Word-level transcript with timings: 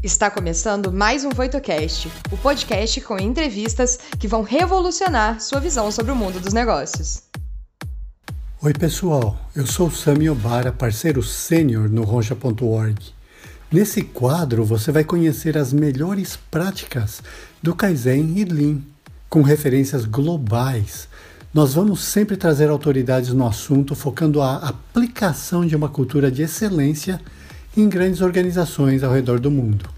Está 0.00 0.30
começando 0.30 0.92
mais 0.92 1.24
um 1.24 1.30
VoitoCast, 1.30 2.08
o 2.30 2.36
podcast 2.36 3.00
com 3.00 3.18
entrevistas 3.18 3.98
que 4.16 4.28
vão 4.28 4.42
revolucionar 4.42 5.40
sua 5.40 5.58
visão 5.58 5.90
sobre 5.90 6.12
o 6.12 6.16
mundo 6.16 6.38
dos 6.38 6.52
negócios. 6.52 7.24
Oi, 8.62 8.72
pessoal. 8.72 9.36
Eu 9.56 9.66
sou 9.66 9.90
Sami 9.90 10.30
Obara, 10.30 10.70
parceiro 10.70 11.20
sênior 11.20 11.90
no 11.90 12.04
Roncha.org. 12.04 13.12
Nesse 13.72 14.02
quadro, 14.02 14.64
você 14.64 14.92
vai 14.92 15.02
conhecer 15.02 15.58
as 15.58 15.72
melhores 15.72 16.38
práticas 16.48 17.20
do 17.60 17.74
Kaizen 17.74 18.38
e 18.38 18.44
Lean, 18.44 18.78
com 19.28 19.42
referências 19.42 20.04
globais. 20.04 21.08
Nós 21.52 21.74
vamos 21.74 22.04
sempre 22.04 22.36
trazer 22.36 22.70
autoridades 22.70 23.32
no 23.32 23.44
assunto, 23.44 23.96
focando 23.96 24.40
a 24.42 24.58
aplicação 24.58 25.66
de 25.66 25.74
uma 25.74 25.88
cultura 25.88 26.30
de 26.30 26.42
excelência 26.42 27.20
em 27.80 27.88
grandes 27.88 28.20
organizações 28.20 29.04
ao 29.04 29.12
redor 29.12 29.38
do 29.38 29.52
mundo. 29.52 29.88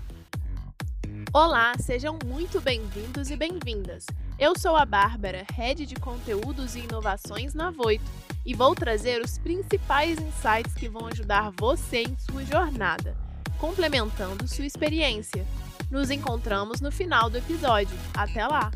Olá, 1.32 1.72
sejam 1.78 2.18
muito 2.26 2.60
bem-vindos 2.60 3.30
e 3.30 3.36
bem-vindas. 3.36 4.04
Eu 4.38 4.58
sou 4.58 4.76
a 4.76 4.84
Bárbara, 4.84 5.46
Head 5.54 5.86
de 5.86 5.94
Conteúdos 5.94 6.76
e 6.76 6.80
Inovações 6.80 7.54
na 7.54 7.70
Voito, 7.70 8.04
e 8.44 8.52
vou 8.52 8.74
trazer 8.74 9.22
os 9.22 9.38
principais 9.38 10.18
insights 10.18 10.74
que 10.74 10.90
vão 10.90 11.06
ajudar 11.06 11.52
você 11.58 12.02
em 12.02 12.14
sua 12.18 12.44
jornada, 12.44 13.16
complementando 13.58 14.46
sua 14.46 14.66
experiência. 14.66 15.46
Nos 15.90 16.10
encontramos 16.10 16.82
no 16.82 16.92
final 16.92 17.30
do 17.30 17.38
episódio. 17.38 17.96
Até 18.12 18.46
lá! 18.46 18.70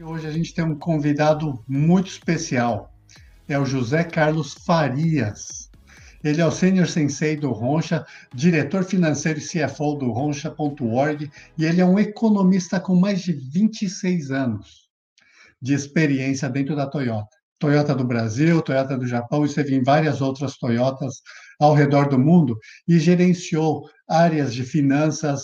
Hoje 0.00 0.26
a 0.28 0.30
gente 0.30 0.54
tem 0.54 0.64
um 0.64 0.76
convidado 0.76 1.62
muito 1.66 2.08
especial. 2.08 2.89
É 3.50 3.58
o 3.58 3.66
José 3.66 4.04
Carlos 4.04 4.54
Farias. 4.64 5.68
Ele 6.22 6.40
é 6.40 6.46
o 6.46 6.52
Senior 6.52 6.86
Sensei 6.86 7.36
do 7.36 7.50
Roncha, 7.50 8.06
diretor 8.32 8.84
financeiro 8.84 9.40
e 9.40 9.42
CFO 9.42 9.96
do 9.96 10.12
Roncha.org, 10.12 11.28
e 11.58 11.64
ele 11.64 11.80
é 11.80 11.84
um 11.84 11.98
economista 11.98 12.78
com 12.78 12.94
mais 12.94 13.22
de 13.22 13.32
26 13.32 14.30
anos 14.30 14.88
de 15.60 15.74
experiência 15.74 16.48
dentro 16.48 16.76
da 16.76 16.86
Toyota. 16.86 17.36
Toyota 17.58 17.92
do 17.92 18.04
Brasil, 18.04 18.62
Toyota 18.62 18.96
do 18.96 19.04
Japão, 19.04 19.44
esteve 19.44 19.74
em 19.74 19.82
várias 19.82 20.20
outras 20.20 20.56
Toyotas 20.56 21.14
ao 21.58 21.74
redor 21.74 22.08
do 22.08 22.20
mundo 22.20 22.56
e 22.86 23.00
gerenciou 23.00 23.82
áreas 24.08 24.54
de 24.54 24.62
finanças 24.62 25.42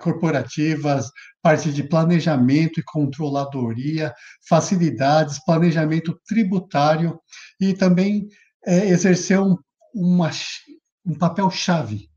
corporativas, 0.00 1.10
parte 1.42 1.72
de 1.72 1.82
planejamento 1.82 2.80
e 2.80 2.84
controladoria, 2.84 4.14
facilidades, 4.48 5.44
planejamento 5.44 6.18
tributário 6.26 7.18
e 7.60 7.74
também 7.74 8.28
é, 8.66 8.88
exerceu 8.88 9.44
um 9.44 9.56
uma, 9.94 10.30
um 11.04 11.14
papel-chave 11.14 12.08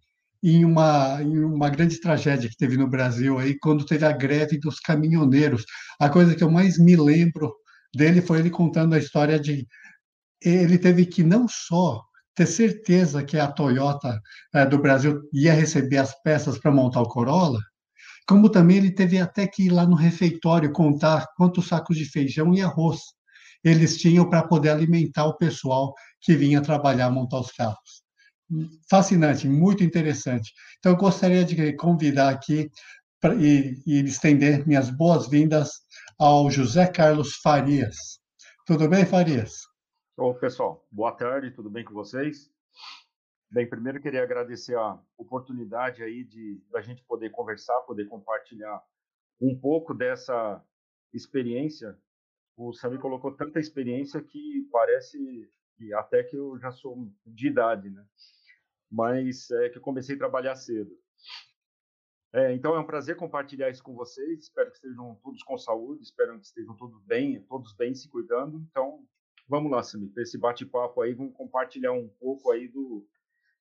em 0.44 0.66
uma, 0.66 1.22
em 1.22 1.44
uma 1.44 1.70
grande 1.70 2.00
tragédia 2.00 2.50
que 2.50 2.58
teve 2.58 2.78
no 2.78 2.88
Brasil 2.88 3.38
aí, 3.38 3.58
quando 3.60 3.86
teve 3.86 4.06
a 4.06 4.12
greve 4.12 4.58
dos 4.58 4.80
caminhoneiros. 4.80 5.64
A 6.00 6.10
coisa 6.10 6.36
que 6.36 6.44
eu 6.44 6.50
mais 6.50 6.78
me 6.80 6.95
lembro 6.95 7.54
dele 7.95 8.22
foi 8.22 8.40
ele 8.40 8.50
contando 8.50 8.94
a 8.94 9.00
história 9.00 9.40
de 9.40 9.68
ele 10.44 10.80
teve 10.80 11.06
que 11.06 11.23
não 11.23 11.48
só 11.48 12.02
ter 12.42 12.47
certeza 12.47 13.23
que 13.23 13.38
a 13.38 13.52
Toyota 13.52 14.20
é, 14.53 14.66
do 14.66 14.80
Brasil 14.80 15.22
ia 15.31 15.53
receber 15.53 15.97
as 15.97 16.20
peças 16.23 16.58
para 16.58 16.72
montar 16.72 17.02
o 17.02 17.08
Corolla, 17.08 17.59
como 18.28 18.50
também 18.50 18.78
ele 18.78 18.92
teve 18.92 19.20
até 19.20 19.45
que 19.48 19.64
ir 19.64 19.70
lá 19.70 19.86
no 19.86 19.95
refeitório 19.95 20.72
contar 20.72 21.28
quantos 21.36 21.67
sacos 21.67 21.98
de 21.98 22.06
feijão 22.06 22.53
e 22.53 22.61
arroz 22.61 23.00
eles 23.64 23.98
tinham 23.98 24.28
para 24.28 24.42
poder 24.42 24.70
alimentar 24.70 25.25
o 25.25 25.38
pessoal 25.38 25.94
que 26.20 26.36
vinha 26.36 26.61
trabalhar, 26.61 27.11
montar 27.11 27.42
os 27.42 27.52
carros. 27.52 28.02
Fascinante, 28.89 29.48
muito 29.48 29.83
interessante. 29.83 30.52
Então, 30.80 30.94
eu 30.94 30.98
gostaria 30.98 31.45
de 31.45 31.76
convidar 31.76 32.30
aqui 32.30 32.72
pra, 33.20 33.36
e, 33.36 33.76
e 33.86 33.99
estender 33.99 34.66
minhas 34.67 34.89
boas-vindas 34.89 35.70
ao 36.17 36.49
José 36.49 36.87
Carlos 36.87 37.36
Farias. 37.36 37.95
Tudo 38.66 38.89
bem, 38.89 39.05
Farias? 39.05 39.70
Ô, 40.23 40.36
pessoal, 40.36 40.87
boa 40.92 41.11
tarde, 41.11 41.49
tudo 41.49 41.67
bem 41.67 41.83
com 41.83 41.95
vocês? 41.95 42.54
Bem, 43.49 43.67
primeiro 43.67 43.99
queria 43.99 44.21
agradecer 44.21 44.77
a 44.77 45.02
oportunidade 45.17 46.04
aí 46.04 46.23
de 46.23 46.64
a 46.76 46.82
gente 46.82 47.04
poder 47.05 47.32
conversar, 47.32 47.82
poder 47.87 48.05
compartilhar 48.05 48.83
um 49.42 49.60
pouco 49.60 49.95
dessa 49.95 50.64
experiência 51.11 51.99
o 52.55 52.71
Sami 52.71 52.99
colocou 52.99 53.36
tanta 53.36 53.60
experiência 53.60 54.21
que 54.21 54.70
parece 54.71 55.17
que 55.76 55.92
até 55.95 56.21
que 56.21 56.36
eu 56.36 56.60
já 56.60 56.71
sou 56.71 57.11
de 57.26 57.48
idade, 57.48 57.89
né? 57.89 58.05
Mas 58.92 59.49
é 59.49 59.70
que 59.70 59.80
eu 59.80 59.81
comecei 59.81 60.14
a 60.14 60.20
trabalhar 60.20 60.55
cedo. 60.55 60.95
É, 62.31 62.54
então 62.54 62.76
é 62.76 62.80
um 62.80 62.86
prazer 62.86 63.15
compartilhar 63.15 63.71
isso 63.71 63.81
com 63.81 63.95
vocês. 63.95 64.43
Espero 64.43 64.70
que 64.70 64.76
estejam 64.76 65.20
todos 65.23 65.42
com 65.42 65.58
saúde, 65.58 66.04
espero 66.04 66.39
que 66.39 66.45
estejam 66.45 66.76
todos 66.77 67.02
bem, 67.05 67.42
todos 67.42 67.73
bem 67.73 67.95
se 67.95 68.08
cuidando. 68.08 68.60
Então, 68.70 69.04
vamos 69.52 69.70
lá, 69.70 69.84
Sami, 69.84 70.08
para 70.08 70.23
esse 70.23 70.38
bate-papo 70.38 71.02
aí, 71.02 71.14
vamos 71.14 71.36
compartilhar 71.36 71.92
um 71.92 72.08
pouco 72.20 72.52
aí 72.52 72.70
do 72.70 73.06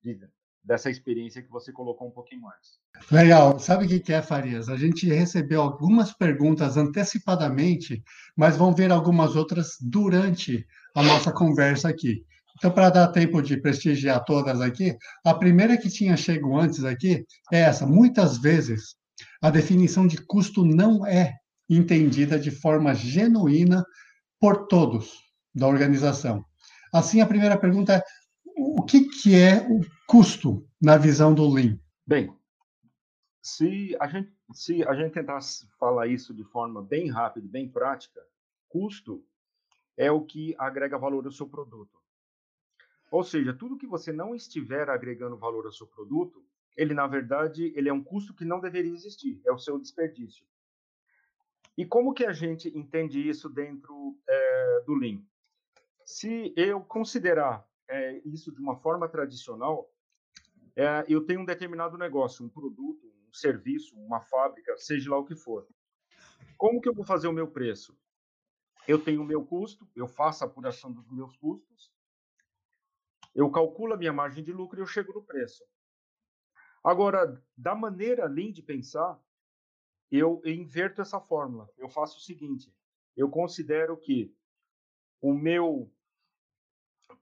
de, 0.01 0.17
dessa 0.65 0.89
experiência 0.89 1.43
que 1.43 1.51
você 1.51 1.73
colocou 1.73 2.07
um 2.07 2.13
pouquinho 2.13 2.43
mais. 2.43 2.79
Legal. 3.11 3.59
Sabe 3.59 3.85
o 3.85 3.89
que 3.89 4.13
é, 4.13 4.23
Farias? 4.23 4.69
A 4.69 4.77
gente 4.77 5.07
recebeu 5.07 5.61
algumas 5.61 6.13
perguntas 6.13 6.77
antecipadamente, 6.77 8.03
mas 8.37 8.57
vão 8.57 8.73
ver 8.73 8.93
algumas 8.93 9.35
outras 9.35 9.77
durante 9.81 10.65
a 10.95 11.03
nossa 11.03 11.33
conversa 11.33 11.89
aqui. 11.89 12.25
Então, 12.57 12.71
para 12.71 12.91
dar 12.91 13.09
tempo 13.09 13.43
de 13.43 13.61
prestigiar 13.61 14.25
todas 14.25 14.61
aqui, 14.61 14.97
a 15.25 15.35
primeira 15.35 15.77
que 15.77 15.89
tinha 15.89 16.17
chego 16.17 16.57
antes 16.57 16.85
aqui 16.85 17.27
é 17.53 17.63
essa. 17.63 17.85
Muitas 17.85 18.39
vezes, 18.39 18.95
a 19.43 19.51
definição 19.51 20.07
de 20.07 20.19
custo 20.25 20.65
não 20.65 21.05
é 21.05 21.35
entendida 21.69 22.39
de 22.39 22.51
forma 22.53 22.95
genuína 22.95 23.85
por 24.39 24.69
todos 24.69 25.30
da 25.55 25.67
organização. 25.67 26.45
Assim, 26.93 27.21
a 27.21 27.27
primeira 27.27 27.59
pergunta 27.59 27.95
é: 27.95 28.03
o 28.57 28.83
que, 28.83 29.09
que 29.09 29.35
é 29.35 29.67
o 29.69 29.81
custo 30.07 30.67
na 30.81 30.97
visão 30.97 31.35
do 31.35 31.49
Lean? 31.49 31.79
Bem, 32.07 32.35
se 33.43 33.97
a 34.01 34.07
gente 34.07 34.33
se 34.53 34.83
a 34.85 34.95
gente 34.95 35.13
tentar 35.13 35.39
falar 35.79 36.07
isso 36.07 36.35
de 36.35 36.45
forma 36.45 36.83
bem 36.83 37.09
rápida, 37.09 37.47
bem 37.49 37.69
prática, 37.69 38.21
custo 38.69 39.25
é 39.97 40.11
o 40.11 40.25
que 40.25 40.55
agrega 40.59 40.99
valor 40.99 41.25
ao 41.25 41.33
seu 41.33 41.49
produto. 41.49 42.01
Ou 43.11 43.25
seja, 43.25 43.53
tudo 43.53 43.77
que 43.77 43.87
você 43.87 44.13
não 44.13 44.35
estiver 44.35 44.89
agregando 44.89 45.37
valor 45.37 45.67
ao 45.67 45.73
seu 45.73 45.87
produto, 45.87 46.45
ele 46.77 46.95
na 46.95 47.07
verdade 47.07 47.73
ele 47.77 47.89
é 47.89 47.93
um 47.93 48.03
custo 48.03 48.35
que 48.35 48.45
não 48.45 48.61
deveria 48.61 48.93
existir, 48.93 49.41
é 49.45 49.53
o 49.53 49.59
seu 49.59 49.79
desperdício. 49.79 50.45
E 51.77 51.85
como 51.85 52.15
que 52.15 52.25
a 52.25 52.33
gente 52.33 52.69
entende 52.77 53.27
isso 53.27 53.49
dentro 53.49 54.19
é, 54.29 54.83
do 54.87 54.95
Lean? 54.95 55.23
Se 56.11 56.53
eu 56.57 56.81
considerar 56.81 57.65
é, 57.89 58.19
isso 58.25 58.51
de 58.51 58.61
uma 58.61 58.75
forma 58.75 59.09
tradicional, 59.09 59.89
é, 60.75 61.05
eu 61.09 61.25
tenho 61.25 61.41
um 61.41 61.45
determinado 61.45 61.97
negócio, 61.97 62.45
um 62.45 62.49
produto, 62.49 63.07
um 63.07 63.33
serviço, 63.33 63.97
uma 63.97 64.21
fábrica, 64.21 64.77
seja 64.77 65.09
lá 65.09 65.19
o 65.19 65.25
que 65.25 65.37
for. 65.37 65.69
Como 66.59 66.81
que 66.81 66.89
eu 66.89 66.95
vou 66.95 67.05
fazer 67.05 67.29
o 67.29 67.33
meu 67.33 67.47
preço? 67.47 67.97
Eu 68.89 68.99
tenho 69.01 69.23
o 69.23 69.25
meu 69.25 69.47
custo, 69.47 69.89
eu 69.95 70.09
faço 70.09 70.43
a 70.43 70.49
apuração 70.49 70.93
dos 70.93 71.09
meus 71.13 71.37
custos, 71.37 71.93
eu 73.33 73.49
calculo 73.49 73.95
a 73.95 73.97
minha 73.97 74.13
margem 74.13 74.43
de 74.43 74.53
lucro 74.53 74.81
e 74.81 74.83
eu 74.83 74.89
chego 74.89 75.13
no 75.13 75.23
preço. 75.23 75.65
Agora, 76.83 77.41
da 77.57 77.77
maneira 77.77 78.25
além 78.25 78.51
de 78.51 78.65
pensar, 78.65 79.17
eu 80.11 80.43
inverto 80.45 81.03
essa 81.03 81.21
fórmula. 81.21 81.71
Eu 81.79 81.89
faço 81.89 82.19
o 82.19 82.21
seguinte: 82.21 82.75
eu 83.17 83.31
considero 83.31 83.97
que 83.97 84.35
o 85.21 85.33
meu 85.33 85.89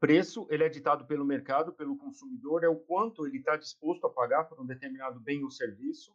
preço 0.01 0.47
ele 0.51 0.65
é 0.65 0.69
ditado 0.69 1.07
pelo 1.07 1.25
mercado, 1.25 1.73
pelo 1.73 1.97
consumidor, 1.97 2.65
é 2.65 2.69
o 2.69 2.77
quanto 2.77 3.27
ele 3.27 3.39
está 3.39 3.57
disposto 3.57 4.07
a 4.07 4.11
pagar 4.11 4.45
por 4.45 4.61
um 4.61 4.67
determinado 4.67 5.21
bem 5.21 5.43
ou 5.43 5.51
serviço, 5.51 6.15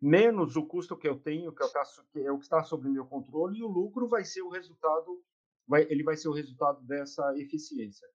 menos 0.00 0.56
o 0.56 0.66
custo 0.66 0.96
que 0.96 1.08
eu 1.08 1.18
tenho, 1.18 1.52
que, 1.52 1.62
eu 1.62 1.72
tá, 1.72 1.82
que 2.12 2.20
é 2.20 2.30
o 2.30 2.38
que 2.38 2.44
está 2.44 2.62
sob 2.62 2.88
meu 2.88 3.06
controle, 3.06 3.58
e 3.58 3.62
o 3.62 3.68
lucro 3.68 4.08
vai 4.08 4.24
ser 4.24 4.42
o 4.42 4.50
resultado, 4.50 5.22
vai, 5.66 5.82
ele 5.90 6.02
vai 6.02 6.16
ser 6.16 6.28
o 6.28 6.32
resultado 6.32 6.82
dessa 6.82 7.36
eficiência. 7.38 8.06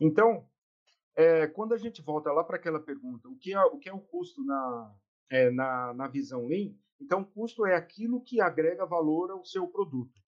Então, 0.00 0.48
é, 1.14 1.46
quando 1.46 1.74
a 1.74 1.78
gente 1.78 2.00
volta 2.02 2.32
lá 2.32 2.44
para 2.44 2.56
aquela 2.56 2.80
pergunta, 2.80 3.28
o 3.28 3.36
que 3.36 3.52
é 3.52 3.60
o, 3.64 3.78
que 3.78 3.88
é 3.88 3.92
o 3.92 4.00
custo 4.00 4.44
na, 4.44 4.94
é, 5.28 5.50
na, 5.50 5.92
na 5.94 6.08
visão 6.08 6.46
Lean? 6.46 6.74
Então, 7.00 7.24
custo 7.24 7.66
é 7.66 7.74
aquilo 7.74 8.22
que 8.22 8.40
agrega 8.40 8.84
valor 8.86 9.30
ao 9.30 9.44
seu 9.44 9.66
produto. 9.66 10.20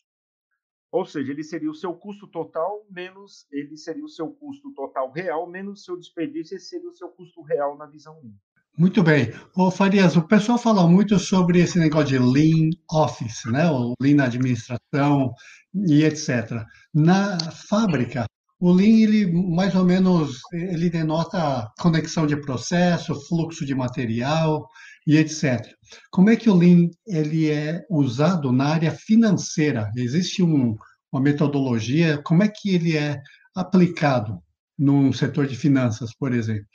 Ou 0.92 1.06
seja, 1.06 1.32
ele 1.32 1.42
seria 1.42 1.70
o 1.70 1.74
seu 1.74 1.94
custo 1.94 2.26
total 2.26 2.86
menos 2.90 3.46
ele 3.50 3.78
seria 3.78 4.04
o 4.04 4.08
seu 4.08 4.28
custo 4.28 4.70
total 4.74 5.10
real 5.10 5.48
menos 5.48 5.80
o 5.80 5.84
seu 5.84 5.96
desperdício, 5.98 6.54
esse 6.54 6.68
seria 6.68 6.90
o 6.90 6.94
seu 6.94 7.08
custo 7.08 7.40
real 7.42 7.78
na 7.78 7.86
visão 7.86 8.20
Lean. 8.22 8.34
Muito 8.76 9.02
bem. 9.02 9.32
Ô, 9.56 9.70
Farias, 9.70 10.16
o 10.16 10.26
pessoal 10.26 10.58
fala 10.58 10.86
muito 10.86 11.18
sobre 11.18 11.60
esse 11.60 11.78
negócio 11.78 12.08
de 12.08 12.18
Lean 12.18 12.70
Office, 12.90 13.44
né? 13.46 13.70
o 13.70 13.94
Lean 14.00 14.22
Administração 14.22 15.32
e 15.74 16.04
etc. 16.04 16.64
Na 16.94 17.38
fábrica, 17.50 18.24
o 18.58 18.72
Lean, 18.72 19.02
ele 19.02 19.32
mais 19.32 19.74
ou 19.74 19.84
menos, 19.84 20.40
ele 20.52 20.88
denota 20.88 21.70
conexão 21.78 22.26
de 22.26 22.36
processo, 22.36 23.14
fluxo 23.28 23.66
de 23.66 23.74
material 23.74 24.66
e 25.06 25.16
etc. 25.16 25.74
Como 26.10 26.30
é 26.30 26.36
que 26.36 26.48
o 26.48 26.54
Lean 26.54 26.90
ele 27.06 27.50
é 27.50 27.84
usado 27.90 28.52
na 28.52 28.66
área 28.66 28.90
financeira? 28.90 29.90
Existe 29.96 30.42
um, 30.42 30.76
uma 31.10 31.22
metodologia? 31.22 32.22
Como 32.22 32.42
é 32.42 32.48
que 32.48 32.74
ele 32.74 32.96
é 32.96 33.20
aplicado 33.54 34.42
no 34.78 35.12
setor 35.12 35.46
de 35.46 35.56
finanças, 35.56 36.14
por 36.14 36.32
exemplo? 36.32 36.66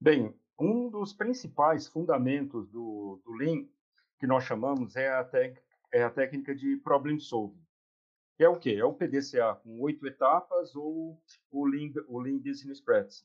Bem, 0.00 0.34
um 0.58 0.90
dos 0.90 1.12
principais 1.12 1.86
fundamentos 1.86 2.68
do, 2.70 3.20
do 3.24 3.32
Lean, 3.32 3.64
que 4.18 4.26
nós 4.26 4.44
chamamos, 4.44 4.96
é 4.96 5.08
a, 5.08 5.28
é 5.92 6.02
a 6.02 6.10
técnica 6.10 6.54
de 6.54 6.76
problem 6.76 7.18
solving 7.18 7.66
que 8.36 8.44
é 8.44 8.48
o 8.48 8.58
quê? 8.58 8.76
É 8.78 8.84
o 8.84 8.92
PDCA 8.92 9.54
com 9.62 9.80
oito 9.80 10.06
etapas 10.06 10.76
ou 10.76 11.18
o 11.50 11.66
Lean, 11.66 11.90
o 12.06 12.20
Lean 12.20 12.38
Business 12.38 12.80
Practice. 12.80 13.24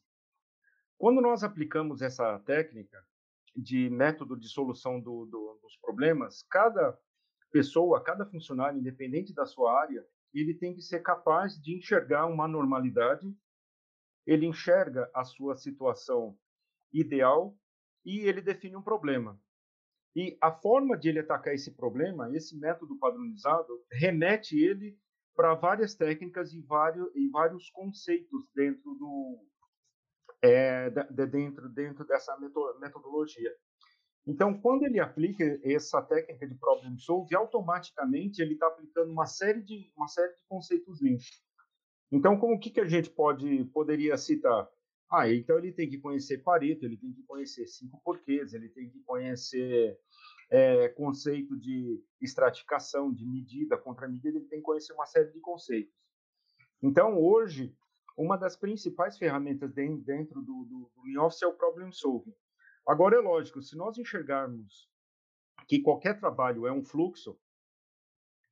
Quando 0.97 1.19
nós 1.19 1.43
aplicamos 1.43 2.01
essa 2.01 2.39
técnica 2.39 3.03
de 3.55 3.89
método 3.89 4.37
de 4.39 4.47
solução 4.47 4.99
do, 4.99 5.25
do, 5.25 5.59
dos 5.61 5.77
problemas, 5.77 6.43
cada 6.49 6.97
pessoa, 7.51 8.03
cada 8.03 8.25
funcionário, 8.25 8.79
independente 8.79 9.33
da 9.33 9.45
sua 9.45 9.79
área, 9.79 10.05
ele 10.33 10.53
tem 10.53 10.73
que 10.73 10.81
ser 10.81 11.01
capaz 11.01 11.61
de 11.61 11.77
enxergar 11.77 12.25
uma 12.25 12.47
normalidade, 12.47 13.27
ele 14.25 14.45
enxerga 14.45 15.09
a 15.13 15.23
sua 15.23 15.55
situação 15.57 16.37
ideal 16.93 17.57
e 18.05 18.19
ele 18.19 18.41
define 18.41 18.75
um 18.75 18.81
problema. 18.81 19.39
E 20.15 20.37
a 20.41 20.51
forma 20.51 20.97
de 20.97 21.09
ele 21.09 21.19
atacar 21.19 21.53
esse 21.53 21.71
problema, 21.71 22.33
esse 22.35 22.57
método 22.57 22.97
padronizado, 22.97 23.67
remete 23.91 24.57
ele 24.57 24.97
para 25.35 25.55
várias 25.55 25.95
técnicas 25.95 26.53
e 26.53 26.61
vários, 26.61 27.09
e 27.15 27.29
vários 27.29 27.69
conceitos 27.71 28.49
dentro 28.53 28.93
do 28.95 29.45
é, 30.41 30.89
de, 30.89 31.25
dentro 31.27 31.69
dentro 31.69 32.05
dessa 32.05 32.37
metodologia. 32.79 33.51
Então, 34.25 34.59
quando 34.59 34.83
ele 34.83 34.99
aplica 34.99 35.59
essa 35.63 36.01
técnica 36.01 36.47
de 36.47 36.55
problem 36.55 36.97
solve, 36.97 37.35
automaticamente 37.35 38.41
ele 38.41 38.53
está 38.53 38.67
aplicando 38.67 39.11
uma 39.11 39.25
série 39.25 39.61
de 39.61 39.91
uma 39.95 40.07
série 40.07 40.33
de 40.35 40.43
conceitos 40.47 41.01
Lean. 41.01 41.17
Então, 42.11 42.37
como 42.37 42.59
que 42.59 42.69
que 42.69 42.81
a 42.81 42.87
gente 42.87 43.09
pode 43.09 43.65
poderia 43.65 44.17
citar? 44.17 44.69
Ah, 45.11 45.29
então 45.29 45.57
ele 45.57 45.73
tem 45.73 45.89
que 45.89 45.97
conhecer 45.97 46.37
Pareto, 46.37 46.85
ele 46.85 46.97
tem 46.97 47.11
que 47.11 47.23
conhecer 47.23 47.67
cinco 47.67 47.99
porquês, 48.03 48.53
ele 48.53 48.69
tem 48.69 48.89
que 48.89 48.99
conhecer 49.01 49.99
é, 50.49 50.89
conceito 50.89 51.57
de 51.57 52.01
estratificação, 52.21 53.11
de 53.11 53.25
medida, 53.25 53.77
contramedida, 53.77 54.37
ele 54.37 54.47
tem 54.47 54.59
que 54.59 54.65
conhecer 54.65 54.93
uma 54.93 55.05
série 55.05 55.31
de 55.31 55.39
conceitos. 55.39 55.93
Então, 56.81 57.17
hoje, 57.17 57.75
uma 58.17 58.37
das 58.37 58.55
principais 58.55 59.17
ferramentas 59.17 59.73
dentro 59.73 60.41
do, 60.41 60.65
do, 60.65 60.91
do 60.95 61.01
Lean 61.03 61.23
Office 61.23 61.41
é 61.41 61.47
o 61.47 61.53
problem 61.53 61.91
solving. 61.91 62.33
Agora, 62.87 63.17
é 63.17 63.19
lógico, 63.19 63.61
se 63.61 63.75
nós 63.75 63.97
enxergarmos 63.97 64.89
que 65.67 65.81
qualquer 65.81 66.19
trabalho 66.19 66.65
é 66.65 66.71
um 66.71 66.83
fluxo, 66.83 67.39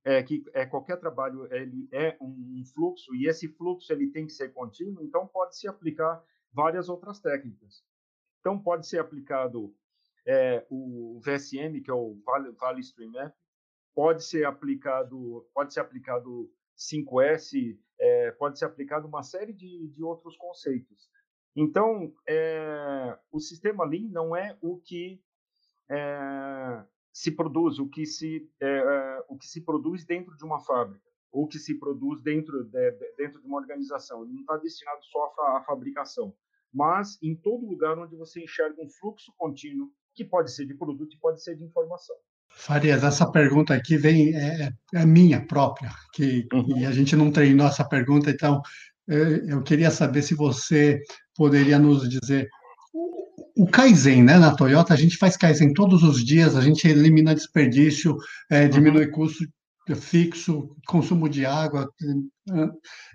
é 0.04 0.22
que 0.22 0.42
é 0.54 0.64
qualquer 0.64 0.98
trabalho 0.98 1.52
ele 1.52 1.88
é 1.92 2.16
um, 2.20 2.60
um 2.60 2.64
fluxo 2.64 3.14
e 3.14 3.28
esse 3.28 3.48
fluxo 3.48 3.92
ele 3.92 4.10
tem 4.10 4.26
que 4.26 4.32
ser 4.32 4.50
contínuo, 4.50 5.02
então 5.02 5.26
pode 5.26 5.58
se 5.58 5.68
aplicar 5.68 6.24
várias 6.52 6.88
outras 6.88 7.20
técnicas. 7.20 7.84
Então, 8.40 8.58
pode 8.58 8.86
ser 8.86 8.98
aplicado 8.98 9.74
é, 10.26 10.66
o 10.70 11.20
VSM, 11.22 11.80
que 11.82 11.90
é 11.90 11.94
o 11.94 12.18
Vale, 12.24 12.80
Stream 12.80 13.10
Map, 13.10 13.34
pode 13.94 14.24
ser 14.24 14.44
aplicado, 14.46 15.46
pode 15.52 15.74
ser 15.74 15.80
aplicado 15.80 16.50
5S, 16.80 17.78
é, 17.98 18.30
pode 18.32 18.58
ser 18.58 18.64
aplicado 18.64 19.06
uma 19.06 19.22
série 19.22 19.52
de, 19.52 19.88
de 19.88 20.02
outros 20.02 20.36
conceitos. 20.36 21.10
Então, 21.54 22.14
é, 22.26 23.18
o 23.30 23.38
sistema 23.38 23.84
Lean 23.84 24.08
não 24.10 24.34
é 24.34 24.56
o 24.62 24.78
que 24.78 25.22
é, 25.90 26.84
se 27.12 27.30
produz, 27.32 27.78
o 27.78 27.88
que 27.88 28.06
se, 28.06 28.48
o 29.28 29.36
que 29.36 29.46
se 29.46 29.60
produz 29.60 30.04
dentro 30.06 30.34
de 30.36 30.44
uma 30.44 30.60
fábrica, 30.60 31.04
ou 31.30 31.46
que 31.46 31.58
se 31.58 31.78
produz 31.78 32.22
dentro 32.22 32.64
de, 32.64 32.90
dentro 33.16 33.40
de 33.40 33.46
uma 33.46 33.58
organização. 33.58 34.22
Ele 34.22 34.32
não 34.32 34.40
está 34.40 34.56
destinado 34.56 35.04
só 35.04 35.34
à 35.56 35.62
fabricação, 35.66 36.34
mas 36.72 37.20
em 37.22 37.34
todo 37.34 37.66
lugar 37.66 37.98
onde 37.98 38.16
você 38.16 38.42
enxerga 38.42 38.80
um 38.80 38.88
fluxo 38.88 39.32
contínuo, 39.36 39.92
que 40.14 40.24
pode 40.24 40.52
ser 40.52 40.66
de 40.66 40.74
produto 40.74 41.14
e 41.14 41.18
pode 41.18 41.42
ser 41.42 41.56
de 41.56 41.64
informação. 41.64 42.16
Farias, 42.52 43.02
essa 43.02 43.30
pergunta 43.30 43.74
aqui 43.74 43.96
vem 43.96 44.34
é, 44.34 44.70
é 44.94 45.06
minha 45.06 45.44
própria, 45.46 45.90
que 46.12 46.46
uhum. 46.52 46.78
e 46.78 46.86
a 46.86 46.92
gente 46.92 47.16
não 47.16 47.30
treinou 47.30 47.66
essa 47.66 47.84
pergunta, 47.84 48.30
então 48.30 48.60
é, 49.08 49.44
eu 49.48 49.62
queria 49.62 49.90
saber 49.90 50.22
se 50.22 50.34
você 50.34 51.00
poderia 51.34 51.78
nos 51.78 52.08
dizer 52.08 52.48
o 53.56 53.66
Kaizen, 53.66 54.22
né? 54.22 54.38
Na 54.38 54.54
Toyota 54.54 54.94
a 54.94 54.96
gente 54.96 55.16
faz 55.16 55.36
Kaizen 55.36 55.72
todos 55.72 56.02
os 56.02 56.24
dias, 56.24 56.56
a 56.56 56.60
gente 56.60 56.86
elimina 56.86 57.34
desperdício, 57.34 58.16
é, 58.50 58.68
diminui 58.68 59.06
uhum. 59.06 59.12
custo 59.12 59.44
fixo, 59.96 60.76
consumo 60.86 61.28
de 61.28 61.44
água, 61.44 61.88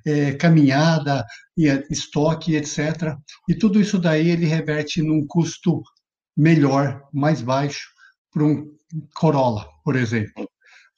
é, 0.05 0.33
caminhada, 0.33 1.25
estoque, 1.89 2.55
etc. 2.55 3.15
E 3.47 3.55
tudo 3.55 3.79
isso 3.79 3.97
daí 3.97 4.29
ele 4.29 4.45
reverte 4.45 5.01
num 5.01 5.25
custo 5.25 5.81
melhor, 6.35 7.01
mais 7.13 7.41
baixo, 7.41 7.94
para 8.35 8.43
um 8.43 8.77
Corolla, 9.15 9.65
por 9.81 9.95
exemplo. 9.95 10.45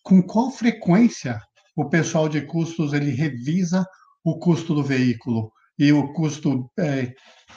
Com 0.04 0.24
qual 0.24 0.50
frequência 0.50 1.40
o 1.76 1.88
pessoal 1.88 2.28
de 2.28 2.42
custos 2.42 2.94
ele 2.94 3.12
revisa 3.12 3.86
o 4.24 4.40
custo 4.40 4.74
do 4.74 4.84
veículo 4.84 5.52
e 5.78 5.94
o 5.94 6.12
custo 6.14 6.68
é, 6.80 7.14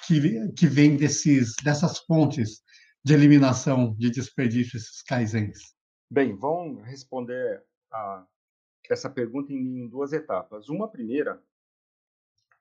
que, 0.07 0.53
que 0.53 0.67
vem 0.67 0.97
desses, 0.97 1.55
dessas 1.65 1.99
fontes 2.01 2.63
de 3.03 3.15
eliminação 3.15 3.95
de 3.97 4.11
desperdício, 4.11 4.77
esses 4.77 5.03
kaizens? 5.03 5.59
Bem, 6.11 6.37
vamos 6.37 6.85
responder 6.85 7.65
a 7.91 8.27
essa 8.91 9.09
pergunta 9.09 9.53
em, 9.53 9.79
em 9.79 9.89
duas 9.89 10.13
etapas. 10.13 10.69
Uma 10.69 10.91
primeira 10.91 11.43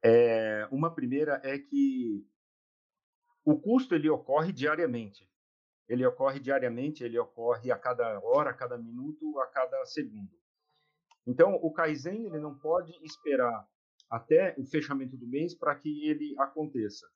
é, 0.01 0.65
uma 0.72 0.94
primeira 0.95 1.42
é 1.44 1.60
que 1.60 2.25
o 3.44 3.60
custo 3.60 3.94
ele 3.94 4.10
ocorre 4.10 4.54
diariamente. 4.54 5.30
Ele 5.89 6.06
ocorre 6.06 6.39
diariamente, 6.39 7.03
ele 7.03 7.18
ocorre 7.18 7.71
a 7.71 7.77
cada 7.77 8.19
hora, 8.19 8.51
a 8.51 8.53
cada 8.53 8.77
minuto, 8.77 9.39
a 9.39 9.47
cada 9.47 9.83
segundo. 9.86 10.30
Então, 11.25 11.56
o 11.56 11.74
Kaizen 11.74 12.25
ele 12.27 12.39
não 12.39 12.57
pode 12.57 12.94
esperar 13.03 13.68
até 14.09 14.56
o 14.57 14.65
fechamento 14.65 15.18
do 15.18 15.27
mês 15.27 15.56
para 15.56 15.75
que 15.75 16.07
ele 16.07 16.36
aconteça. 16.38 17.08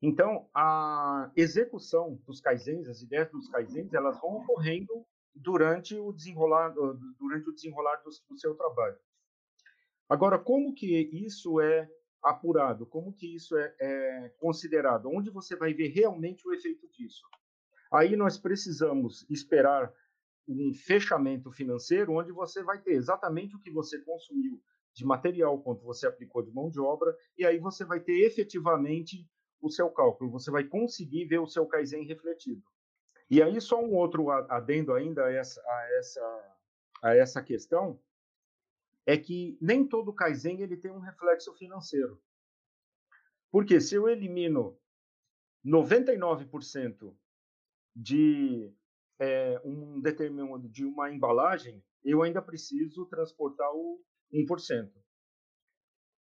Então, 0.00 0.48
a 0.54 1.32
execução 1.34 2.20
dos 2.26 2.40
Kaizens, 2.40 2.88
as 2.88 3.00
ideias 3.00 3.30
dos 3.30 3.48
Kaizens, 3.48 3.92
elas 3.94 4.20
vão 4.20 4.36
ocorrendo 4.36 5.04
durante 5.34 5.98
o 5.98 6.12
desenrolar, 6.12 6.68
durante 7.18 7.48
o 7.48 7.52
desenrolar 7.52 7.96
do, 7.96 8.10
do 8.28 8.38
seu 8.38 8.54
trabalho. 8.54 8.98
Agora, 10.08 10.38
como 10.38 10.74
que 10.74 11.08
isso 11.12 11.60
é 11.60 11.90
apurado? 12.24 12.86
Como 12.86 13.12
que 13.12 13.34
isso 13.34 13.56
é, 13.56 13.74
é, 13.78 14.28
considerado? 14.38 15.08
Onde 15.08 15.30
você 15.30 15.54
vai 15.54 15.74
ver 15.74 15.88
realmente 15.88 16.48
o 16.48 16.52
efeito 16.52 16.88
disso? 16.90 17.22
Aí 17.92 18.16
nós 18.16 18.38
precisamos 18.38 19.28
esperar 19.30 19.92
um 20.48 20.72
fechamento 20.74 21.50
financeiro 21.52 22.12
onde 22.12 22.32
você 22.32 22.62
vai 22.62 22.80
ter 22.80 22.92
exatamente 22.92 23.54
o 23.54 23.60
que 23.60 23.70
você 23.70 23.98
consumiu 24.00 24.60
de 24.94 25.04
material, 25.04 25.60
quanto 25.60 25.84
você 25.84 26.06
aplicou 26.06 26.42
de 26.42 26.52
mão 26.52 26.70
de 26.70 26.80
obra, 26.80 27.16
e 27.36 27.44
aí 27.44 27.58
você 27.58 27.84
vai 27.84 28.00
ter 28.00 28.24
efetivamente 28.24 29.28
o 29.60 29.70
seu 29.70 29.90
cálculo, 29.90 30.30
você 30.30 30.50
vai 30.50 30.64
conseguir 30.64 31.24
ver 31.26 31.38
o 31.38 31.46
seu 31.46 31.66
Kaizen 31.66 32.04
refletido. 32.04 32.62
E 33.30 33.42
aí 33.42 33.60
só 33.60 33.82
um 33.82 33.94
outro 33.94 34.30
adendo 34.30 34.92
ainda 34.92 35.24
a 35.24 35.32
essa, 35.32 35.60
a 35.60 35.88
essa, 35.98 36.56
a 37.02 37.16
essa 37.16 37.42
questão, 37.42 37.98
é 39.06 39.16
que 39.16 39.58
nem 39.60 39.86
todo 39.86 40.12
Kaizen 40.12 40.60
ele 40.60 40.76
tem 40.76 40.90
um 40.90 40.98
reflexo 40.98 41.52
financeiro. 41.54 42.20
Porque 43.50 43.80
se 43.80 43.94
eu 43.94 44.08
elimino 44.08 44.78
99% 45.64 47.14
de 47.94 48.72
é, 49.18 49.60
um 49.64 50.00
determinado 50.00 50.68
de 50.68 50.84
uma 50.84 51.10
embalagem, 51.10 51.82
eu 52.02 52.22
ainda 52.22 52.42
preciso 52.42 53.06
transportar 53.06 53.70
o 53.72 54.00
1%. 54.32 54.90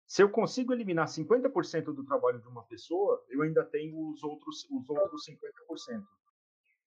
Se 0.06 0.22
eu 0.22 0.30
consigo 0.30 0.74
eliminar 0.74 1.08
50% 1.08 1.86
do 1.86 2.06
trabalho 2.06 2.40
de 2.40 2.48
uma 2.48 2.63
pessoa, 2.66 3.25
eu 3.30 3.42
ainda 3.42 3.66
tenho 3.66 4.10
os 4.12 4.24
outros 4.24 4.63
os 4.70 4.90
outros 4.90 5.25
50%. 5.25 6.06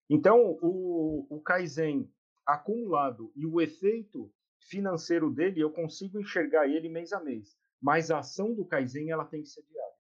Então, 0.09 0.57
o, 0.63 1.27
o 1.29 1.41
Kaizen 1.41 2.09
acumulado 2.47 3.33
e 3.35 3.45
o 3.45 3.61
efeito 3.61 4.33
financeiro 4.61 5.31
dele, 5.31 5.61
eu 5.61 5.71
consigo 5.71 6.19
enxergar 6.19 6.69
ele 6.69 6.89
mês 6.89 7.13
a 7.13 7.21
mês. 7.21 7.57
Mas 7.81 8.11
a 8.11 8.19
ação 8.19 8.55
do 8.55 8.65
Kaizen, 8.65 9.11
ela 9.11 9.25
tem 9.25 9.43
que 9.43 9.49
ser 9.49 9.63
diária. 9.63 9.97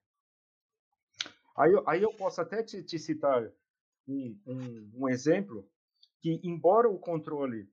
Aí, 1.56 1.72
aí 1.86 2.02
eu 2.02 2.12
posso 2.14 2.40
até 2.40 2.62
te, 2.62 2.82
te 2.82 2.98
citar 2.98 3.50
um, 4.06 4.38
um, 4.46 4.90
um, 4.94 5.08
exemplo 5.08 5.68
que, 6.20 6.40
embora 6.44 6.88
o 6.88 6.98
controle 6.98 7.70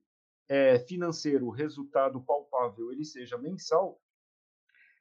é, 0.48 0.78
financeiro, 0.78 1.46
o 1.46 1.50
resultado 1.50 2.22
palpável, 2.22 2.90
ele 2.92 3.04
seja 3.04 3.36
mensal, 3.36 4.00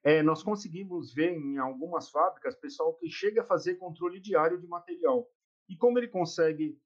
é, 0.03 0.21
nós 0.21 0.43
conseguimos 0.43 1.13
ver 1.13 1.31
em 1.31 1.57
algumas 1.57 2.09
fábricas 2.09 2.55
pessoal 2.55 2.93
que 2.95 3.09
chega 3.09 3.41
a 3.41 3.45
fazer 3.45 3.75
controle 3.75 4.19
diário 4.19 4.59
de 4.59 4.67
material. 4.67 5.29
E 5.69 5.77
como 5.77 5.97
ele 5.97 6.09
consegue 6.09 6.77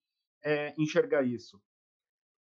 é, 0.44 0.76
enxergar 0.78 1.24
isso? 1.24 1.60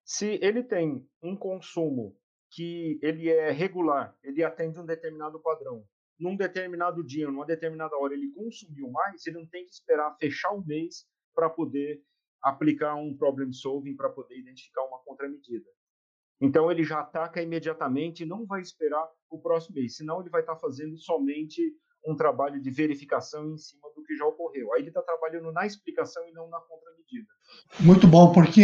Se 0.04 0.38
ele 0.42 0.62
tem 0.62 1.08
um 1.22 1.34
consumo 1.34 2.19
que 2.50 2.98
ele 3.02 3.28
é 3.28 3.50
regular, 3.50 4.16
ele 4.22 4.42
atende 4.42 4.78
um 4.80 4.86
determinado 4.86 5.40
padrão, 5.40 5.84
num 6.20 6.36
determinado 6.36 7.02
dia, 7.02 7.26
numa 7.26 7.46
determinada 7.46 7.96
hora, 7.96 8.12
ele 8.12 8.30
consumiu 8.32 8.90
mais, 8.90 9.26
ele 9.26 9.38
não 9.38 9.46
tem 9.46 9.64
que 9.64 9.72
esperar 9.72 10.14
fechar 10.18 10.52
o 10.52 10.64
mês 10.64 11.06
para 11.34 11.48
poder 11.48 12.02
aplicar 12.42 12.94
um 12.94 13.16
problem 13.16 13.50
solving, 13.52 13.96
para 13.96 14.10
poder 14.10 14.38
identificar 14.38 14.84
uma 14.84 14.98
contramedida. 14.98 15.66
Então 16.38 16.70
ele 16.70 16.84
já 16.84 17.00
ataca 17.00 17.42
imediatamente 17.42 18.22
e 18.22 18.26
não 18.26 18.46
vai 18.46 18.60
esperar 18.60 19.06
o 19.30 19.38
próximo 19.40 19.76
mês, 19.76 19.96
senão 19.96 20.20
ele 20.20 20.30
vai 20.30 20.42
estar 20.42 20.54
tá 20.54 20.60
fazendo 20.60 20.96
somente 20.98 21.74
um 22.06 22.14
trabalho 22.14 22.60
de 22.60 22.70
verificação 22.70 23.52
em 23.52 23.58
cima 23.58 23.90
do 23.94 24.02
que 24.02 24.16
já 24.16 24.24
ocorreu. 24.26 24.72
Aí 24.72 24.80
ele 24.80 24.88
está 24.88 25.02
trabalhando 25.02 25.52
na 25.52 25.66
explicação 25.66 26.26
e 26.28 26.32
não 26.32 26.48
na 26.48 26.60
contramedida. 26.60 27.28
Muito 27.80 28.06
bom, 28.06 28.32
porque 28.32 28.62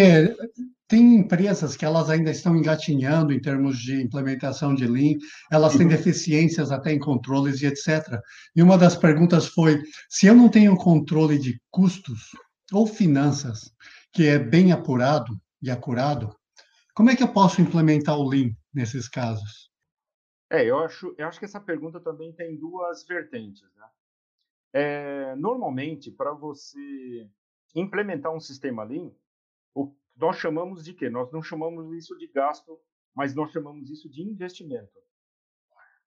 tem 0.89 1.17
empresas 1.17 1.77
que 1.77 1.85
elas 1.85 2.09
ainda 2.09 2.31
estão 2.31 2.57
engatinhando 2.57 3.33
em 3.33 3.41
termos 3.41 3.79
de 3.79 4.01
implementação 4.01 4.75
de 4.75 4.87
Lean, 4.87 5.19
elas 5.51 5.73
têm 5.73 5.83
uhum. 5.83 5.93
deficiências 5.93 6.71
até 6.71 6.93
em 6.93 6.99
controles 6.99 7.61
e 7.61 7.67
etc. 7.67 8.21
E 8.55 8.63
uma 8.63 8.79
das 8.79 8.97
perguntas 8.97 9.47
foi: 9.47 9.83
se 10.09 10.27
eu 10.27 10.35
não 10.35 10.49
tenho 10.49 10.77
controle 10.77 11.39
de 11.39 11.61
custos 11.71 12.31
ou 12.73 12.87
finanças, 12.87 13.73
que 14.13 14.27
é 14.27 14.39
bem 14.39 14.73
apurado 14.73 15.37
e 15.61 15.71
acurado, 15.71 16.35
como 16.95 17.11
é 17.11 17.17
que 17.17 17.23
eu 17.23 17.33
posso 17.33 17.61
implementar 17.61 18.17
o 18.17 18.29
Lean 18.29 18.51
nesses 18.73 19.09
casos? 19.09 19.71
É, 20.51 20.65
eu 20.65 20.79
acho, 20.79 21.15
eu 21.19 21.27
acho 21.27 21.39
que 21.39 21.45
essa 21.45 21.61
pergunta 21.61 22.01
também 22.01 22.33
tem 22.33 22.57
duas 22.57 23.05
vertentes. 23.05 23.63
Né? 23.75 23.87
É, 24.73 25.37
normalmente, 25.37 26.11
para 26.11 26.33
você 26.33 27.29
implementar 27.75 28.33
um 28.33 28.41
sistema 28.41 28.85
Lean, 28.85 29.11
nós 30.17 30.37
chamamos 30.37 30.85
de 30.85 30.95
quê? 30.95 31.09
Nós 31.11 31.31
não 31.31 31.43
chamamos 31.43 31.93
isso 31.93 32.17
de 32.17 32.27
gasto, 32.27 32.79
mas 33.15 33.35
nós 33.35 33.53
chamamos 33.53 33.91
isso 33.91 34.09
de 34.09 34.23
investimento. 34.23 34.99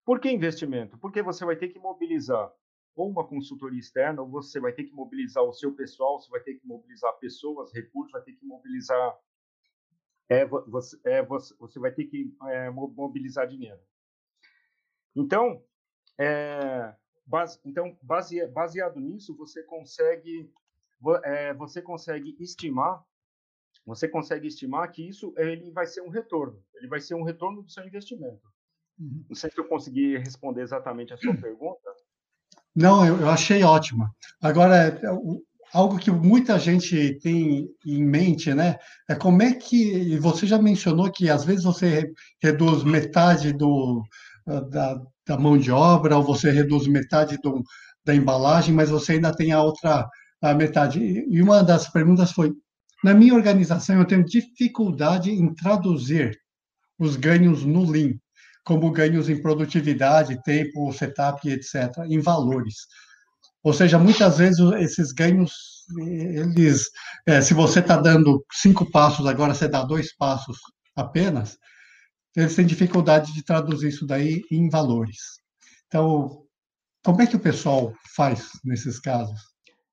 Por 0.04 0.20
que 0.20 0.30
investimento? 0.30 0.98
Porque 0.98 1.22
você 1.22 1.46
vai 1.46 1.56
ter 1.56 1.70
que 1.70 1.80
mobilizar 1.80 2.51
ou 2.96 3.10
uma 3.10 3.25
consultoria 3.25 3.80
externa, 3.80 4.22
ou 4.22 4.30
você 4.30 4.60
vai 4.60 4.74
ter 4.74 4.84
que 4.84 4.94
mobilizar 4.94 5.44
o 5.44 5.54
seu 5.54 5.74
pessoal, 5.74 6.20
você 6.20 6.30
vai 6.30 6.42
ter 6.42 6.56
que 6.56 6.68
mobilizar 6.68 7.18
pessoas, 7.18 7.72
recursos, 7.74 8.12
vai 8.12 8.22
ter 8.22 8.34
que 8.34 8.46
mobilizar 8.46 9.18
é, 10.28 10.46
você, 10.46 11.00
é, 11.06 11.24
você, 11.24 11.80
vai 11.80 11.92
ter 11.92 12.06
que 12.06 12.36
é, 12.48 12.70
mobilizar 12.70 13.48
dinheiro. 13.48 13.80
Então, 15.16 15.63
é, 16.20 16.94
base, 17.25 17.60
então 17.66 17.98
base, 18.01 18.46
baseado 18.48 19.00
nisso, 19.00 19.36
você 19.36 19.63
consegue, 19.63 20.51
é, 21.24 21.54
você 21.54 21.82
consegue 21.82 22.36
estimar, 22.39 23.04
você 23.86 24.07
consegue 24.07 24.48
estimar 24.48 24.91
que 24.91 25.07
isso 25.07 25.33
ele 25.38 25.71
vai 25.71 25.88
ser 25.88 26.01
um 26.01 26.09
retorno, 26.09 26.62
ele 26.75 26.88
vai 26.88 27.00
ser 27.00 27.15
um 27.15 27.24
retorno 27.24 27.62
do 27.62 27.69
seu 27.69 27.86
investimento. 27.86 28.41
Uhum. 29.00 29.25
Não 29.29 29.36
sei 29.36 29.50
se 29.50 29.59
eu 29.59 29.67
consegui 29.67 30.17
responder 30.17 30.62
exatamente 30.62 31.13
a 31.13 31.17
sua 31.17 31.36
pergunta. 31.36 31.89
Não, 32.75 33.05
eu, 33.05 33.19
eu 33.21 33.29
achei 33.29 33.63
ótima. 33.63 34.13
Agora, 34.41 35.00
algo 35.74 35.98
que 35.98 36.12
muita 36.12 36.59
gente 36.59 37.17
tem 37.19 37.67
em 37.86 38.03
mente, 38.03 38.53
né? 38.53 38.77
É 39.09 39.15
como 39.15 39.41
é 39.41 39.53
que 39.53 40.17
você 40.17 40.45
já 40.45 40.62
mencionou 40.62 41.12
que 41.12 41.29
às 41.29 41.45
vezes 41.45 41.63
você 41.63 42.12
reduz 42.41 42.83
metade 42.83 43.53
do, 43.53 44.03
da, 44.69 45.01
da 45.27 45.38
mão 45.38 45.57
de 45.57 45.71
obra 45.71 46.17
ou 46.17 46.24
você 46.24 46.51
reduz 46.51 46.88
metade 46.88 47.38
do, 47.38 47.63
da 48.05 48.15
embalagem, 48.15 48.74
mas 48.74 48.89
você 48.89 49.13
ainda 49.13 49.36
tem 49.36 49.51
a 49.51 49.62
outra 49.62 50.07
a 50.41 50.53
metade. 50.53 51.00
E 51.01 51.41
uma 51.41 51.63
das 51.63 51.89
perguntas 51.89 52.31
foi: 52.31 52.53
na 53.03 53.13
minha 53.13 53.34
organização 53.34 53.98
eu 53.98 54.06
tenho 54.06 54.25
dificuldade 54.25 55.32
em 55.32 55.53
traduzir 55.53 56.38
os 56.98 57.15
ganhos 57.15 57.63
no 57.63 57.89
Lean, 57.89 58.13
como 58.63 58.91
ganhos 58.91 59.29
em 59.29 59.41
produtividade, 59.41 60.41
tempo, 60.44 60.91
setup, 60.91 61.48
etc., 61.50 61.98
em 62.08 62.20
valores. 62.20 62.75
Ou 63.63 63.74
seja, 63.74 63.98
muitas 63.98 64.38
vezes 64.38 64.60
esses 64.79 65.12
ganhos, 65.12 65.53
eles, 65.98 66.89
é, 67.25 67.41
se 67.41 67.53
você 67.53 67.79
está 67.79 67.98
dando 67.98 68.44
cinco 68.51 68.89
passos, 68.89 69.25
agora 69.25 69.53
você 69.53 69.68
dá 69.68 69.84
dois 69.84 70.15
passos 70.15 70.58
apenas, 70.96 71.58
eles 72.36 72.56
têm 72.56 72.65
dificuldade 72.65 73.34
de 73.34 73.44
traduzir 73.44 73.89
isso 73.89 74.06
daí 74.06 74.41
em 74.51 74.70
valores. 74.70 75.18
Então, 75.88 76.44
como 77.03 77.22
é 77.22 77.27
que 77.27 77.36
o 77.36 77.39
pessoal 77.39 77.94
faz 78.15 78.50
nesses 78.63 79.00
casos? 79.00 79.39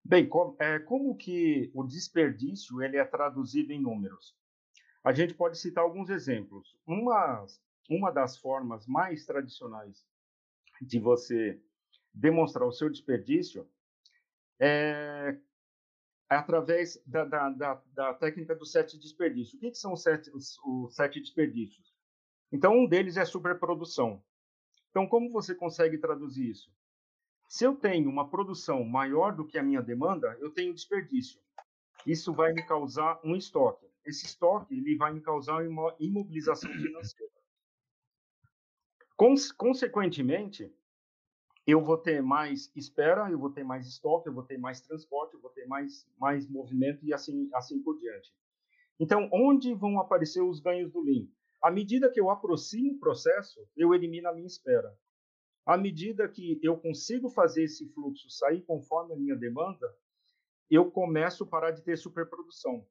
Bem, 0.09 0.29
como, 0.29 0.57
é, 0.61 0.79
como 0.79 1.17
que 1.17 1.69
o 1.75 1.83
desperdício 1.83 2.81
ele 2.81 2.97
é 2.97 3.05
traduzido 3.05 3.73
em 3.73 3.83
números? 3.83 4.37
A 5.03 5.13
gente 5.13 5.35
pode 5.35 5.59
citar 5.59 5.83
alguns 5.83 6.11
exemplos. 6.11 6.79
Uma, 6.87 7.45
uma 7.91 8.13
das 8.13 8.39
formas 8.39 8.87
mais 8.87 9.27
tradicionais 9.27 10.07
de 10.81 11.01
você 11.01 11.61
demonstrar 12.15 12.69
o 12.69 12.73
seu 12.73 12.89
desperdício 12.89 13.69
é, 14.61 15.37
através 16.29 17.03
da, 17.05 17.25
da, 17.25 17.51
da, 17.51 17.83
da, 17.93 18.15
técnica 18.15 18.55
do 18.55 18.65
sete 18.65 18.97
desperdício. 18.97 19.57
O 19.57 19.61
que, 19.61 19.73
que 19.73 19.79
são 19.79 19.93
os 19.93 20.05
sete, 20.05 20.31
os, 20.31 20.57
os 20.65 20.95
sete 20.95 21.21
desperdícios? 21.21 21.93
Então, 22.53 22.79
um 22.79 22.87
deles 22.87 23.17
é 23.17 23.25
superprodução. 23.25 24.23
Então, 24.91 25.05
como 25.09 25.33
você 25.33 25.53
consegue 25.53 25.99
traduzir 25.99 26.49
isso? 26.49 26.71
Se 27.49 27.65
eu 27.65 27.77
tenho 27.77 28.11
uma 28.11 28.29
produção 28.29 28.85
maior 28.85 29.35
do 29.35 29.47
que 29.47 29.59
a 29.59 29.63
minha 29.63 29.83
demanda, 29.83 30.37
eu 30.41 30.51
tenho 30.51 30.75
desperdício. 30.75 31.41
Isso 32.07 32.33
vai 32.33 32.53
me 32.53 32.65
causar 32.67 33.21
um 33.25 33.35
estoque. 33.37 33.87
Esse 34.05 34.27
estoque 34.27 34.77
ele 34.77 34.97
vai 34.97 35.13
me 35.13 35.21
causar 35.21 35.67
uma 35.67 35.95
imobilização 35.99 36.71
financeira. 36.71 37.33
Consequentemente, 39.57 40.73
eu 41.67 41.83
vou 41.83 41.99
ter 41.99 42.23
mais 42.23 42.71
espera, 42.77 43.31
eu 43.31 43.39
vou 43.39 43.51
ter 43.51 43.65
mais 43.65 43.87
estoque, 43.87 44.29
eu 44.29 44.33
vou 44.33 44.45
ter 44.45 44.59
mais 44.59 44.81
transporte, 44.81 45.35
eu 45.35 45.41
vou 45.41 45.51
ter 45.51 45.67
mais, 45.67 46.07
mais 46.19 46.49
movimento 46.49 47.05
e 47.05 47.13
assim, 47.13 47.49
assim 47.53 47.83
por 47.83 47.99
diante. 47.99 48.33
Então, 49.01 49.29
onde 49.33 49.75
vão 49.75 49.99
aparecer 49.99 50.43
os 50.43 50.61
ganhos 50.61 50.93
do 50.93 51.01
Lean? 51.01 51.27
À 51.61 51.71
medida 51.71 52.11
que 52.11 52.21
eu 52.21 52.31
aproximo 52.31 52.93
o 52.93 52.99
processo, 52.99 53.67
eu 53.77 53.93
elimino 53.93 54.29
a 54.29 54.35
minha 54.35 54.47
espera. 54.47 54.97
À 55.67 55.77
medida 55.77 56.29
que 56.29 56.59
eu 56.63 56.79
consigo 56.79 57.29
fazer 57.29 57.65
esse 57.65 57.87
fluxo 57.93 58.31
sair 58.31 58.63
conforme 58.63 59.15
a 59.15 59.17
minha 59.17 59.37
demanda, 59.37 59.93
eu 60.71 60.91
começo 60.91 61.45
a 61.45 61.47
parar 61.47 61.73
de 61.73 61.83
ter 61.83 61.99
superprodução. 61.99 62.87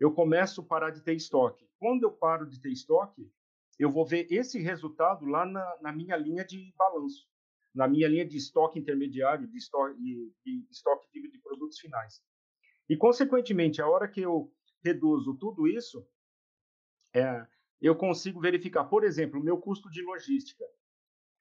Eu 0.00 0.12
começo 0.12 0.62
a 0.62 0.64
parar 0.64 0.90
de 0.90 1.02
ter 1.02 1.14
estoque. 1.14 1.68
Quando 1.78 2.02
eu 2.02 2.10
paro 2.10 2.48
de 2.48 2.60
ter 2.60 2.72
estoque, 2.72 3.30
eu 3.78 3.90
vou 3.90 4.06
ver 4.06 4.26
esse 4.32 4.58
resultado 4.58 5.26
lá 5.26 5.44
na, 5.44 5.78
na 5.82 5.92
minha 5.92 6.16
linha 6.16 6.44
de 6.44 6.72
balanço 6.76 7.28
na 7.74 7.88
minha 7.88 8.06
linha 8.06 8.24
de 8.24 8.36
estoque 8.36 8.78
intermediário, 8.78 9.48
de 9.48 9.58
estoque, 9.58 10.00
de, 10.00 10.66
estoque 10.70 11.08
de 11.12 11.38
produtos 11.40 11.78
finais. 11.80 12.22
E, 12.88 12.96
consequentemente, 12.96 13.82
a 13.82 13.88
hora 13.88 14.06
que 14.06 14.20
eu 14.20 14.52
reduzo 14.82 15.34
tudo 15.34 15.66
isso, 15.66 16.06
é, 17.12 17.44
eu 17.80 17.96
consigo 17.96 18.40
verificar, 18.40 18.84
por 18.84 19.02
exemplo, 19.02 19.40
o 19.40 19.42
meu 19.42 19.58
custo 19.58 19.90
de 19.90 20.02
logística. 20.02 20.64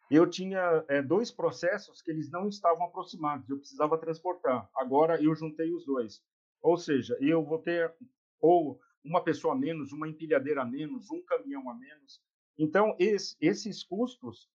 Eu 0.09 0.29
tinha 0.29 0.83
é, 0.87 1.01
dois 1.01 1.31
processos 1.31 2.01
que 2.01 2.11
eles 2.11 2.29
não 2.29 2.47
estavam 2.47 2.85
aproximados, 2.85 3.49
eu 3.49 3.57
precisava 3.57 3.97
transportar. 3.97 4.69
Agora 4.75 5.21
eu 5.21 5.33
juntei 5.35 5.73
os 5.73 5.85
dois. 5.85 6.21
Ou 6.61 6.77
seja, 6.77 7.17
eu 7.19 7.43
vou 7.43 7.59
ter 7.59 7.93
ou 8.39 8.79
uma 9.03 9.23
pessoa 9.23 9.53
a 9.53 9.57
menos, 9.57 9.91
uma 9.91 10.07
empilhadeira 10.07 10.61
a 10.61 10.65
menos, 10.65 11.09
um 11.09 11.21
caminhão 11.23 11.69
a 11.69 11.73
menos. 11.73 12.21
Então, 12.57 12.95
esse, 12.99 13.35
esses 13.41 13.83
custos 13.83 14.49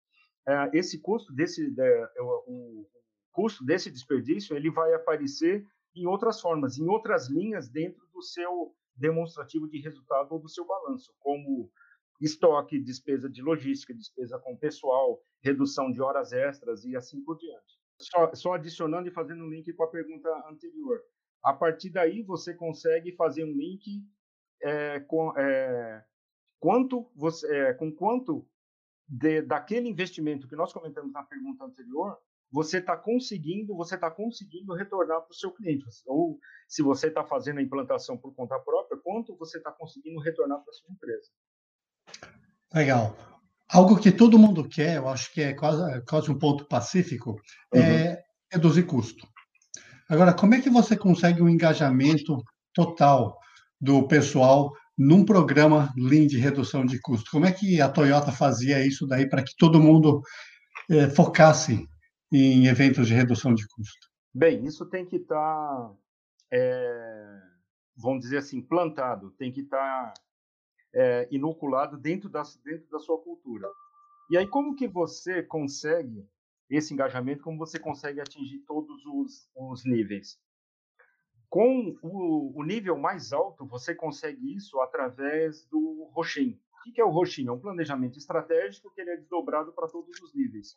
é, 0.48 0.70
esse 0.72 1.00
custo 1.00 1.32
desse 1.32 1.74
é, 1.78 2.22
o, 2.22 2.86
custo 3.32 3.64
desse 3.64 3.90
desperdício 3.90 4.56
ele 4.56 4.70
vai 4.70 4.94
aparecer 4.94 5.66
em 5.94 6.06
outras 6.06 6.40
formas, 6.40 6.78
em 6.78 6.88
outras 6.88 7.28
linhas 7.28 7.68
dentro 7.68 8.06
do 8.12 8.22
seu 8.22 8.72
demonstrativo 8.94 9.68
de 9.68 9.80
resultado 9.80 10.32
ou 10.32 10.38
do 10.38 10.48
seu 10.48 10.64
balanço, 10.64 11.12
como 11.18 11.70
estoque, 12.20 12.78
despesa 12.78 13.28
de 13.28 13.42
logística, 13.42 13.94
despesa 13.94 14.38
com 14.38 14.56
pessoal, 14.56 15.20
redução 15.42 15.92
de 15.92 16.00
horas 16.00 16.32
extras 16.32 16.84
e 16.84 16.96
assim 16.96 17.22
por 17.22 17.36
diante. 17.36 17.78
Só, 18.00 18.34
só 18.34 18.54
adicionando 18.54 19.08
e 19.08 19.12
fazendo 19.12 19.44
um 19.44 19.48
link 19.48 19.72
com 19.72 19.82
a 19.84 19.90
pergunta 19.90 20.28
anterior. 20.50 21.00
A 21.42 21.52
partir 21.52 21.90
daí 21.90 22.22
você 22.22 22.54
consegue 22.54 23.12
fazer 23.12 23.44
um 23.44 23.52
link 23.52 24.04
é, 24.62 25.00
com 25.00 25.36
é, 25.38 26.04
quanto 26.58 27.10
você, 27.14 27.46
é, 27.54 27.74
com 27.74 27.92
quanto 27.92 28.46
de, 29.08 29.42
daquele 29.42 29.88
investimento 29.88 30.48
que 30.48 30.56
nós 30.56 30.72
comentamos 30.72 31.12
na 31.12 31.22
pergunta 31.22 31.64
anterior, 31.64 32.18
você 32.50 32.78
está 32.78 32.96
conseguindo, 32.96 33.76
você 33.76 33.96
está 33.96 34.10
conseguindo 34.10 34.74
retornar 34.74 35.20
para 35.22 35.30
o 35.30 35.34
seu 35.34 35.52
cliente. 35.52 35.84
Ou 36.06 36.38
se 36.68 36.82
você 36.82 37.08
está 37.08 37.24
fazendo 37.24 37.58
a 37.58 37.62
implantação 37.62 38.16
por 38.16 38.34
conta 38.34 38.58
própria, 38.58 39.00
quanto 39.02 39.36
você 39.36 39.58
está 39.58 39.72
conseguindo 39.72 40.20
retornar 40.20 40.62
para 40.62 40.70
a 40.70 40.74
sua 40.74 40.90
empresa. 40.90 41.30
Legal. 42.76 43.16
Algo 43.72 43.98
que 43.98 44.12
todo 44.12 44.38
mundo 44.38 44.68
quer, 44.68 44.96
eu 44.96 45.08
acho 45.08 45.32
que 45.32 45.40
é 45.40 45.54
quase, 45.54 46.02
quase 46.02 46.30
um 46.30 46.38
ponto 46.38 46.66
pacífico, 46.66 47.40
é 47.72 47.78
uhum. 47.78 47.84
é 47.84 48.22
reduzir 48.52 48.82
custo. 48.82 49.26
Agora, 50.10 50.34
como 50.34 50.54
é 50.54 50.60
que 50.60 50.68
você 50.68 50.94
consegue 50.94 51.40
um 51.40 51.48
engajamento 51.48 52.36
total 52.74 53.38
do 53.80 54.06
pessoal 54.06 54.72
num 54.96 55.24
programa 55.24 55.90
Lean 55.96 56.26
de 56.26 56.36
redução 56.36 56.84
de 56.84 57.00
custo? 57.00 57.30
Como 57.30 57.46
é 57.46 57.50
que 57.50 57.80
a 57.80 57.88
Toyota 57.88 58.30
fazia 58.30 58.86
isso 58.86 59.06
daí 59.06 59.26
para 59.26 59.42
que 59.42 59.56
todo 59.58 59.80
mundo 59.80 60.20
é, 60.90 61.08
focasse 61.08 61.88
em 62.30 62.66
eventos 62.66 63.08
de 63.08 63.14
redução 63.14 63.54
de 63.54 63.66
custo? 63.68 64.06
Bem, 64.34 64.64
isso 64.66 64.84
tem 64.84 65.06
que 65.06 65.16
estar, 65.16 65.34
tá, 65.34 65.92
é, 66.52 67.40
vamos 67.96 68.20
dizer 68.20 68.36
assim, 68.36 68.60
plantado, 68.60 69.30
tem 69.38 69.50
que 69.50 69.62
estar 69.62 70.12
tá, 70.12 70.14
é, 70.94 71.28
inoculado 71.30 71.96
dentro 71.96 72.28
da, 72.28 72.42
dentro 72.64 72.88
da 72.90 72.98
sua 72.98 73.18
cultura. 73.20 73.68
E 74.30 74.36
aí, 74.36 74.46
como 74.46 74.74
que 74.74 74.88
você 74.88 75.42
consegue 75.42 76.26
esse 76.68 76.92
engajamento, 76.92 77.42
como 77.42 77.58
você 77.58 77.78
consegue 77.78 78.20
atingir 78.20 78.58
todos 78.60 79.04
os, 79.06 79.48
os 79.54 79.84
níveis. 79.84 80.38
Com 81.48 81.96
o, 82.02 82.58
o, 82.58 82.64
nível 82.64 82.98
mais 82.98 83.32
alto, 83.32 83.64
você 83.66 83.94
consegue 83.94 84.54
isso 84.54 84.80
através 84.80 85.64
do 85.66 86.10
Roshin. 86.12 86.60
O 86.88 86.92
que 86.92 87.00
é 87.00 87.04
o 87.04 87.10
Roshin? 87.10 87.46
É 87.46 87.52
um 87.52 87.60
planejamento 87.60 88.18
estratégico 88.18 88.92
que 88.92 89.00
ele 89.00 89.10
é 89.10 89.16
desdobrado 89.16 89.72
para 89.72 89.88
todos 89.88 90.20
os 90.20 90.34
níveis. 90.34 90.76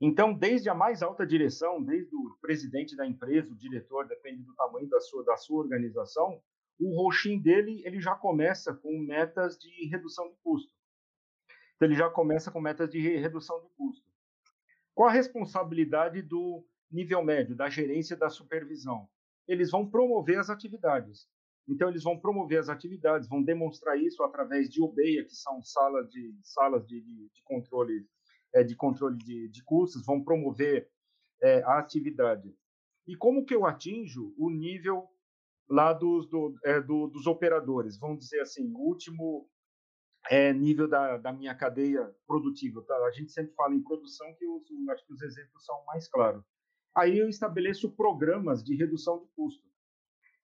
Então, 0.00 0.32
desde 0.32 0.68
a 0.68 0.74
mais 0.74 1.02
alta 1.02 1.26
direção, 1.26 1.82
desde 1.82 2.14
o 2.16 2.36
presidente 2.40 2.96
da 2.96 3.06
empresa, 3.06 3.52
o 3.52 3.56
diretor, 3.56 4.08
depende 4.08 4.42
do 4.42 4.54
tamanho 4.54 4.88
da 4.88 5.00
sua, 5.00 5.22
da 5.24 5.36
sua 5.36 5.60
organização, 5.60 6.42
o 6.78 7.02
Roshin 7.02 7.40
dele 7.40 7.82
ele 7.84 8.00
já 8.00 8.14
começa 8.14 8.74
com 8.74 8.98
metas 8.98 9.58
de 9.58 9.86
redução 9.88 10.28
de 10.28 10.36
custo. 10.42 10.72
Então, 11.76 11.88
ele 11.88 11.96
já 11.96 12.08
começa 12.08 12.50
com 12.50 12.60
metas 12.60 12.88
de 12.90 13.00
redução 13.16 13.60
de 13.60 13.68
custo. 13.70 14.06
Qual 14.94 15.08
a 15.08 15.12
responsabilidade 15.12 16.22
do 16.22 16.64
nível 16.90 17.24
médio, 17.24 17.56
da 17.56 17.68
gerência 17.68 18.16
da 18.16 18.30
supervisão? 18.30 19.08
Eles 19.48 19.70
vão 19.70 19.88
promover 19.88 20.38
as 20.38 20.50
atividades. 20.50 21.26
Então, 21.68 21.88
eles 21.88 22.02
vão 22.02 22.18
promover 22.18 22.58
as 22.58 22.68
atividades, 22.68 23.28
vão 23.28 23.42
demonstrar 23.42 23.98
isso 23.98 24.22
através 24.22 24.68
de 24.68 24.82
OBEIA, 24.82 25.24
que 25.24 25.34
são 25.34 25.62
salas 25.62 26.08
de, 26.10 26.34
salas 26.42 26.86
de, 26.86 27.00
de, 27.00 27.28
de 27.30 27.42
controle, 27.42 28.06
é, 28.54 28.62
de, 28.62 28.76
controle 28.76 29.16
de, 29.16 29.48
de 29.48 29.64
custos, 29.64 30.04
vão 30.04 30.22
promover 30.22 30.88
é, 31.40 31.62
a 31.62 31.78
atividade. 31.78 32.54
E 33.06 33.16
como 33.16 33.44
que 33.44 33.54
eu 33.54 33.66
atinjo 33.66 34.34
o 34.36 34.50
nível 34.50 35.08
lá 35.68 35.92
dos, 35.92 36.28
do, 36.28 36.54
é, 36.64 36.80
do, 36.80 37.06
dos 37.08 37.26
operadores? 37.26 37.98
Vamos 37.98 38.20
dizer 38.20 38.40
assim, 38.40 38.70
o 38.72 38.78
último 38.78 39.48
é, 40.30 40.52
nível 40.52 40.88
da, 40.88 41.16
da 41.16 41.32
minha 41.32 41.54
cadeia 41.54 42.14
produtiva. 42.26 42.82
Tá? 42.82 42.96
A 43.06 43.10
gente 43.10 43.32
sempre 43.32 43.54
fala 43.54 43.74
em 43.74 43.82
produção, 43.82 44.34
que 44.34 44.46
os, 44.46 44.62
acho 44.90 45.06
que 45.06 45.12
os 45.12 45.22
exemplos 45.22 45.64
são 45.64 45.84
mais 45.86 46.08
claros. 46.08 46.44
Aí 46.94 47.18
eu 47.18 47.28
estabeleço 47.28 47.90
programas 47.92 48.62
de 48.62 48.76
redução 48.76 49.18
de 49.18 49.26
custo, 49.34 49.66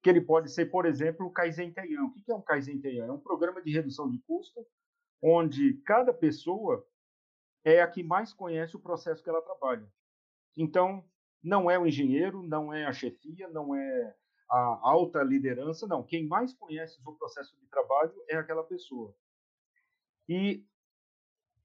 que 0.02 0.08
ele 0.08 0.20
pode 0.20 0.50
ser, 0.50 0.66
por 0.66 0.87
exemplo, 0.87 1.26
o 1.26 1.30
Kaizen 1.30 1.72
Teian. 1.72 2.04
O 2.04 2.12
que 2.12 2.30
é 2.30 2.34
um 2.34 2.42
Kaizen 2.42 2.80
Teian? 2.80 3.06
É 3.06 3.12
um 3.12 3.20
programa 3.20 3.62
de 3.62 3.70
redução 3.70 4.10
de 4.10 4.18
custo 4.20 4.66
onde 5.22 5.75
cada 5.84 6.14
pessoa 6.14 6.87
é 7.64 7.82
a 7.82 7.88
que 7.88 8.02
mais 8.02 8.32
conhece 8.32 8.76
o 8.76 8.80
processo 8.80 9.22
que 9.22 9.28
ela 9.28 9.42
trabalha. 9.42 9.87
Então, 10.56 11.04
não 11.42 11.70
é 11.70 11.78
o 11.78 11.87
engenheiro, 11.87 12.42
não 12.42 12.72
é 12.72 12.87
a 12.87 12.92
chefia, 12.92 13.48
não 13.48 13.75
é 13.75 14.14
a 14.50 14.78
alta 14.82 15.22
liderança, 15.22 15.86
não. 15.86 16.02
Quem 16.02 16.26
mais 16.26 16.52
conhece 16.54 16.98
o 17.04 17.14
processo 17.14 17.56
de 17.58 17.66
trabalho 17.66 18.14
é 18.28 18.36
aquela 18.36 18.64
pessoa. 18.64 19.14
E 20.28 20.64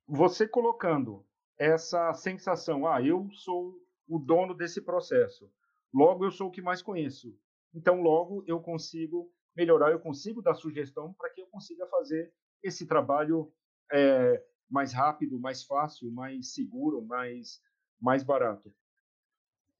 você 0.08 0.48
colocando 0.48 1.26
essa 1.58 2.14
sensação, 2.14 2.88
ah, 2.88 3.02
eu 3.02 3.30
sou 3.32 3.82
o 4.08 4.20
dono 4.20 4.54
desse 4.54 4.82
processo, 4.82 5.52
logo 5.94 6.26
eu 6.26 6.32
sou 6.32 6.48
o 6.48 6.52
que 6.52 6.62
mais 6.62 6.82
conheço. 6.82 7.38
Então, 7.74 8.02
logo 8.02 8.44
eu 8.48 8.60
consigo 8.62 9.32
melhorar, 9.56 9.92
eu 9.92 10.00
consigo 10.00 10.42
dar 10.42 10.56
sugestão 10.56 11.14
para 11.14 11.30
que 11.30 11.42
eu 11.42 11.48
consiga 11.48 11.88
fazer 11.88 12.34
esse 12.62 12.86
trabalho 12.86 13.52
é, 13.92 14.44
mais 14.70 14.94
rápido, 14.94 15.40
mais 15.40 15.64
fácil, 15.64 16.12
mais 16.12 16.54
seguro, 16.54 17.02
mais, 17.02 17.62
mais 18.02 18.24
barato. 18.24 18.74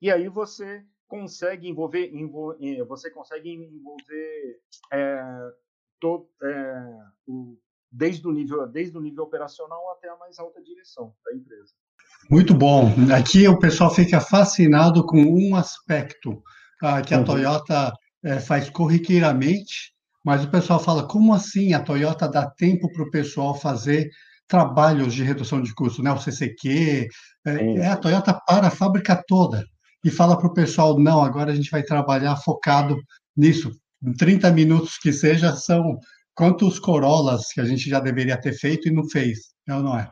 E 0.02 0.12
aí 0.12 0.28
você 0.28 0.86
consegue 1.08 1.70
envolver, 1.70 2.10
envolver 2.14 2.84
você 2.86 3.10
consegue 3.10 3.50
envolver 3.50 4.60
é, 4.92 5.52
todo, 6.00 6.28
é, 6.42 6.84
o, 7.28 7.58
desde 7.92 8.28
o 8.28 8.32
nível, 8.32 8.68
desde 8.68 8.98
o 8.98 9.02
nível 9.02 9.24
operacional 9.24 9.92
até 9.92 10.10
a 10.10 10.18
mais 10.18 10.40
alta 10.40 10.62
direção 10.62 11.14
da 11.24 11.34
empresa. 11.34 11.74
Muito 12.30 12.54
bom. 12.54 12.90
Aqui 13.16 13.48
o 13.48 13.60
pessoal 13.60 13.94
fica 13.94 14.20
fascinado 14.20 15.06
com 15.06 15.22
um 15.22 15.56
aspecto 15.56 16.42
ah, 16.82 17.02
que 17.02 17.14
a 17.14 17.20
uhum. 17.20 17.26
Toyota 17.26 17.94
eh, 18.24 18.40
faz 18.40 18.70
corriqueiramente, 18.70 19.94
mas 20.24 20.44
o 20.44 20.50
pessoal 20.50 20.80
fala: 20.80 21.08
como 21.08 21.34
assim 21.34 21.74
a 21.74 21.84
Toyota 21.84 22.28
dá 22.28 22.50
tempo 22.50 22.92
para 22.92 23.04
o 23.04 23.12
pessoal 23.12 23.56
fazer 23.56 24.10
trabalhos 24.48 25.14
de 25.14 25.24
redução 25.24 25.62
de 25.62 25.74
custo, 25.74 26.02
né? 26.02 26.12
O 26.12 26.20
CCQ, 26.20 27.08
é, 27.46 27.76
é 27.78 27.88
a 27.88 27.98
Toyota 27.98 28.40
para 28.48 28.68
a 28.68 28.72
fábrica 28.72 29.22
toda 29.28 29.66
e 30.04 30.12
fala 30.12 30.38
para 30.38 30.48
o 30.48 30.54
pessoal: 30.54 31.00
não, 31.00 31.24
agora 31.24 31.52
a 31.52 31.56
gente 31.56 31.72
vai 31.72 31.84
trabalhar 31.84 32.36
focado 32.38 32.96
nisso. 33.36 33.72
Em 34.04 34.14
30 34.14 34.52
minutos 34.52 34.98
que 34.98 35.14
seja, 35.14 35.56
são 35.56 35.98
quantos 36.36 36.80
Corollas 36.80 37.48
que 37.54 37.62
a 37.62 37.66
gente 37.66 37.90
já 37.90 38.00
deveria 38.00 38.40
ter 38.40 38.54
feito 38.54 38.88
e 38.88 38.92
não 38.92 39.08
fez, 39.10 39.54
é 39.68 39.76
ou 39.76 39.84
não 39.84 39.98
é? 39.98 40.12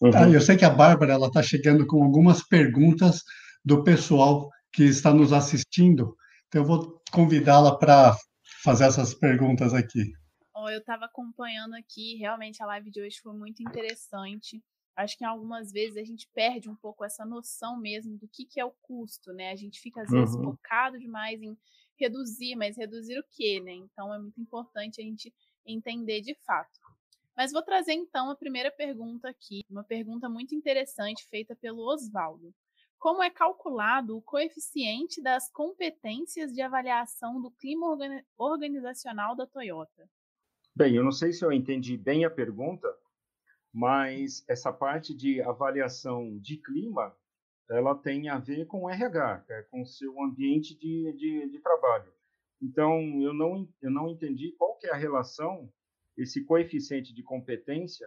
Uhum. 0.00 0.32
Eu 0.32 0.40
sei 0.40 0.56
que 0.56 0.64
a 0.64 0.70
Bárbara 0.70 1.12
ela 1.12 1.26
está 1.26 1.42
chegando 1.42 1.86
com 1.86 2.02
algumas 2.02 2.42
perguntas 2.42 3.22
do 3.64 3.84
pessoal 3.84 4.48
que 4.72 4.84
está 4.84 5.12
nos 5.12 5.32
assistindo, 5.32 6.16
então 6.48 6.62
eu 6.62 6.66
vou 6.66 7.00
convidá-la 7.12 7.76
para 7.76 8.16
fazer 8.64 8.84
essas 8.84 9.14
perguntas 9.14 9.74
aqui. 9.74 10.12
Oh, 10.56 10.68
eu 10.68 10.78
estava 10.78 11.04
acompanhando 11.04 11.74
aqui, 11.74 12.16
realmente 12.16 12.62
a 12.62 12.66
live 12.66 12.90
de 12.90 13.00
hoje 13.00 13.16
foi 13.22 13.34
muito 13.34 13.62
interessante. 13.62 14.62
Acho 14.96 15.16
que 15.16 15.24
algumas 15.24 15.72
vezes 15.72 15.96
a 15.96 16.04
gente 16.04 16.28
perde 16.34 16.68
um 16.68 16.76
pouco 16.76 17.04
essa 17.04 17.24
noção 17.24 17.78
mesmo 17.78 18.18
do 18.18 18.28
que, 18.28 18.44
que 18.44 18.60
é 18.60 18.64
o 18.64 18.74
custo, 18.82 19.32
né? 19.32 19.50
A 19.50 19.56
gente 19.56 19.80
fica 19.80 20.02
às 20.02 20.10
vezes 20.10 20.34
uhum. 20.34 20.44
focado 20.44 20.98
demais 20.98 21.40
em 21.40 21.56
reduzir, 21.98 22.56
mas 22.56 22.76
reduzir 22.76 23.18
o 23.18 23.24
quê, 23.30 23.60
né? 23.60 23.72
Então 23.72 24.12
é 24.12 24.18
muito 24.18 24.40
importante 24.40 25.00
a 25.00 25.04
gente 25.04 25.32
entender 25.64 26.20
de 26.20 26.34
fato. 26.44 26.78
Mas 27.36 27.52
vou 27.52 27.62
trazer 27.62 27.92
então 27.92 28.30
a 28.30 28.36
primeira 28.36 28.70
pergunta 28.70 29.28
aqui, 29.28 29.62
uma 29.70 29.84
pergunta 29.84 30.28
muito 30.28 30.54
interessante 30.54 31.26
feita 31.28 31.56
pelo 31.56 31.82
Oswaldo. 31.86 32.52
Como 32.98 33.22
é 33.22 33.30
calculado 33.30 34.16
o 34.16 34.22
coeficiente 34.22 35.22
das 35.22 35.50
competências 35.50 36.52
de 36.52 36.60
avaliação 36.60 37.40
do 37.40 37.50
clima 37.50 37.86
organizacional 38.36 39.34
da 39.34 39.46
Toyota? 39.46 40.06
Bem, 40.76 40.96
eu 40.96 41.02
não 41.02 41.12
sei 41.12 41.32
se 41.32 41.42
eu 41.42 41.50
entendi 41.50 41.96
bem 41.96 42.26
a 42.26 42.30
pergunta, 42.30 42.94
mas 43.72 44.44
essa 44.48 44.72
parte 44.72 45.14
de 45.14 45.40
avaliação 45.42 46.38
de 46.38 46.56
clima, 46.56 47.14
ela 47.70 47.94
tem 47.94 48.28
a 48.28 48.38
ver 48.38 48.66
com 48.66 48.90
RH, 48.90 49.44
é 49.48 49.62
com 49.64 49.82
o 49.82 49.86
seu 49.86 50.20
ambiente 50.22 50.76
de, 50.76 51.12
de, 51.12 51.48
de 51.50 51.58
trabalho. 51.60 52.12
Então, 52.60 53.00
eu 53.22 53.32
não, 53.32 53.68
eu 53.80 53.90
não 53.90 54.10
entendi 54.10 54.52
qual 54.58 54.76
que 54.76 54.86
é 54.86 54.92
a 54.92 54.96
relação, 54.96 55.72
esse 56.16 56.44
coeficiente 56.44 57.14
de 57.14 57.22
competência 57.22 58.06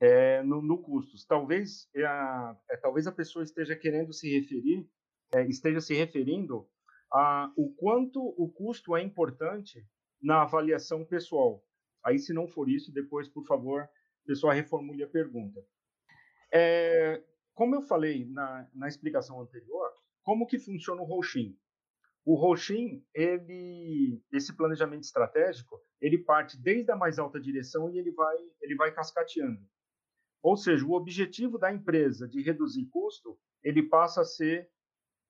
é, 0.00 0.42
no, 0.42 0.62
no 0.62 0.78
custos. 0.78 1.24
Talvez, 1.26 1.88
é 1.94 2.04
a, 2.04 2.56
é, 2.70 2.76
talvez 2.76 3.06
a 3.06 3.12
pessoa 3.12 3.42
esteja 3.42 3.76
querendo 3.76 4.12
se 4.12 4.30
referir, 4.30 4.88
é, 5.34 5.46
esteja 5.46 5.80
se 5.80 5.94
referindo 5.94 6.66
a 7.12 7.52
o 7.56 7.74
quanto 7.74 8.20
o 8.20 8.48
custo 8.50 8.96
é 8.96 9.02
importante 9.02 9.84
na 10.22 10.42
avaliação 10.42 11.04
pessoal. 11.04 11.62
Aí, 12.04 12.18
se 12.18 12.32
não 12.32 12.46
for 12.46 12.68
isso, 12.68 12.92
depois, 12.92 13.28
por 13.28 13.44
favor, 13.46 13.88
pessoal 14.26 14.52
reformule 14.52 15.02
a 15.02 15.08
pergunta. 15.08 15.64
É, 16.52 17.22
como 17.54 17.74
eu 17.74 17.82
falei 17.82 18.26
na, 18.26 18.68
na 18.74 18.88
explicação 18.88 19.40
anterior, 19.40 19.90
como 20.22 20.46
que 20.46 20.58
funciona 20.58 21.00
o 21.00 21.04
Roshin? 21.04 21.56
O 22.24 22.34
Roshin, 22.34 23.04
ele, 23.14 24.20
esse 24.32 24.54
planejamento 24.56 25.04
estratégico, 25.04 25.80
ele 26.00 26.18
parte 26.18 26.60
desde 26.60 26.90
a 26.90 26.96
mais 26.96 27.18
alta 27.18 27.40
direção 27.40 27.88
e 27.88 27.98
ele 27.98 28.10
vai, 28.10 28.36
ele 28.60 28.74
vai 28.74 28.92
cascateando. 28.92 29.60
Ou 30.42 30.56
seja, 30.56 30.84
o 30.84 30.92
objetivo 30.92 31.58
da 31.58 31.72
empresa 31.72 32.28
de 32.28 32.42
reduzir 32.42 32.86
custo, 32.86 33.38
ele 33.62 33.82
passa 33.82 34.22
a 34.22 34.24
ser 34.24 34.68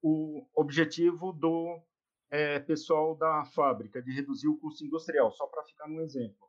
o 0.03 0.47
objetivo 0.55 1.33
do 1.33 1.83
é, 2.31 2.59
pessoal 2.61 3.17
da 3.17 3.45
fábrica, 3.45 4.03
de 4.03 4.13
reduzir 4.13 4.49
o 4.49 4.59
custo 4.59 4.85
industrial, 4.85 5.31
só 5.33 5.47
para 5.47 5.65
ficar 5.65 5.89
no 5.89 6.01
exemplo. 6.01 6.47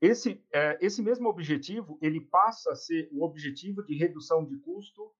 Esse, 0.00 0.44
é, 0.52 0.78
esse 0.80 1.02
mesmo 1.02 1.28
objetivo, 1.28 1.98
ele 2.02 2.20
passa 2.20 2.72
a 2.72 2.76
ser 2.76 3.08
o 3.12 3.24
objetivo 3.24 3.82
de 3.82 3.96
redução 3.96 4.44
de 4.44 4.58
custo 4.58 5.10